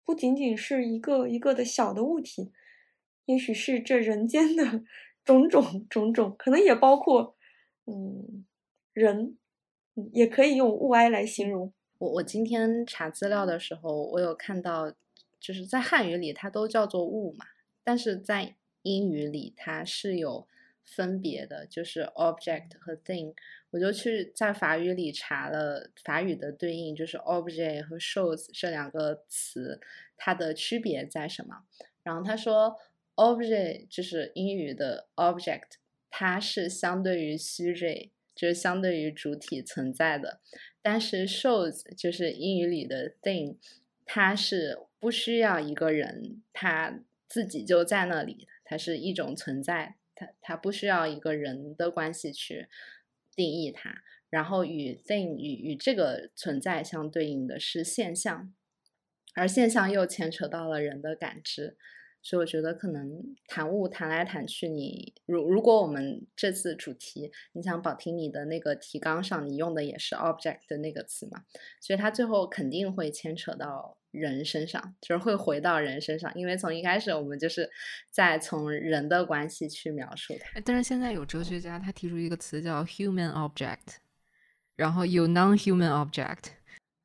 [0.05, 2.51] 不仅仅是一个一个的小的物体，
[3.27, 4.83] 也许是这人间的
[5.25, 7.37] 种种种种，可能也包括
[7.87, 8.45] 嗯
[8.93, 9.39] 人，
[10.13, 11.73] 也可以用物哀来形容。
[12.01, 14.90] 我我今天查资料的时候，我有看到，
[15.39, 17.44] 就是在汉语里它都叫做物嘛，
[17.85, 20.48] 但是在英语里它是有。
[20.82, 23.32] 分别的就是 object 和 thing，
[23.70, 29.81] 我就去在法语里查了法语的对应，就是 object 和 shows 这两个词，
[30.16, 31.62] 它的区别在什么？
[32.02, 32.77] 然后他说
[33.14, 35.74] object 就是英语的 object，
[36.09, 40.40] 它是相对于 sujet，就是相对于主体存在的，
[40.82, 43.57] 但是 shows 就是英语里的 thing，
[44.05, 49.97] 它是不需要一个人，它自己就在那里，它是一种存在。
[50.15, 52.69] 它它不需要一个人的关系去
[53.35, 58.52] 定义它，然后与 thing 与与这个存在相对应的是现象，
[59.35, 61.78] 而现象又牵扯到了人的感知，
[62.23, 71.45] 所以我觉得可能谈物谈来谈去，你如如果我们这次主题，你想保听你的那个提纲上，你用的也是 object 的那个词嘛，
[71.81, 73.97] 所以它最后肯定会牵扯到。
[74.13, 77.71] 人身上就是会回到人身上，因为从一开始我们就是
[78.11, 80.61] 在从人的关系去描述它。
[80.65, 83.99] 但是现在有哲学家他提出一个词叫 human object，
[84.75, 86.60] 然后有 non-human object。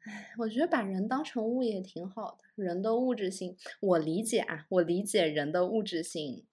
[0.06, 2.64] 哎，我觉得把人当成物也挺好的。
[2.64, 6.45] 人的物质性，我理解啊，我理解人的物质性，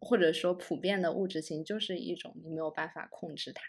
[0.00, 3.62] 或者说普遍的物质性，就是一种你没有办法控制它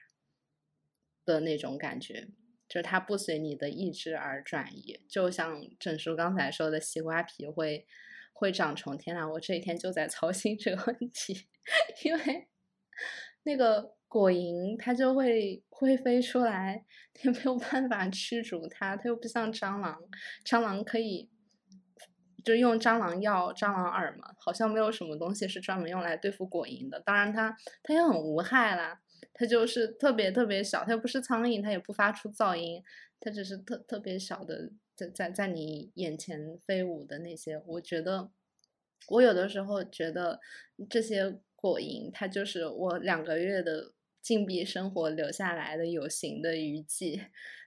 [1.25, 2.29] 的那种感觉。
[2.69, 7.85] 就是它不随你的意志而转移，就像郑叔刚才说的，西瓜皮会
[8.31, 8.97] 会长虫。
[8.97, 11.47] 天呐，我这一天就在 操心这个问题，
[12.05, 12.47] 因为
[13.43, 16.83] 那个果蝇它就会会飞出来，
[17.23, 19.97] 你没有办法驱逐它，它又不像蟑螂，
[20.45, 21.29] 蟑螂可以
[22.43, 26.99] 就用蟑螂药、蟑螂饵嘛，好像没有什么东西是专门用来对付果蝇的。
[26.99, 28.99] 当然，它它也很无害啦。
[29.33, 32.83] 它就是特别特别小，它又不是苍蝇，它也不发出噪音，
[33.21, 38.29] 它只是特特别小的在在在你眼前飞舞的那些，我觉得
[39.07, 40.41] 我有的时候觉得
[40.89, 47.21] 这些果蝇，它就是我两个月的禁闭生活留下来的有形的余迹，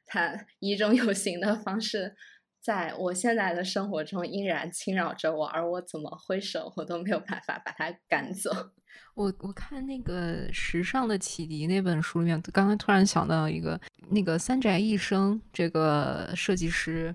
[0.06, 2.14] 它以一种有形的方式。
[2.60, 8.50] 在我现在的生活中依然侵扰着我，而我怎么挥手，我都没有办法把它赶走。
[9.14, 13.78] 我我看那个《时尚的启迪》那本书里面，刚才突然想到一个，
[14.08, 17.14] 那个三宅一生这个设计师，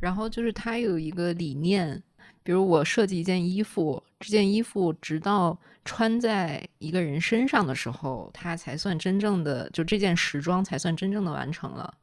[0.00, 2.02] 然后就是他有一个理念，
[2.42, 11.94] 比如我设计一件衣服，这件衣服直到穿在一个人身上的时候，它才算真正的，就这件时装才算真正的完成了。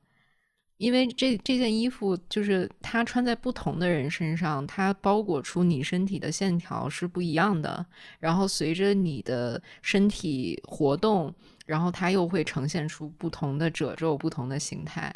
[0.78, 7.84] 因为这这件衣服就是它穿在不同的人身上，它包裹出你身体的线条是不一样的。
[8.20, 11.34] 然后随着你的身体活动，
[11.66, 15.12] 然后它又会呈现出不同的褶皱、不同的形态。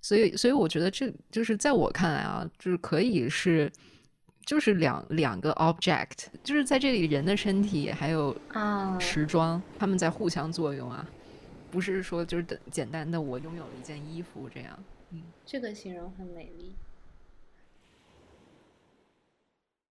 [0.00, 3.70] 所以，所以我觉得这就是在我看来啊，就是可以是
[4.48, 11.06] 就是两两个 object，就是在这里人的身体还有啊时装，他们在互相作用啊。
[11.70, 16.74] 不是说就是简单的我拥有了一件衣服这样，嗯，这个形容很美丽。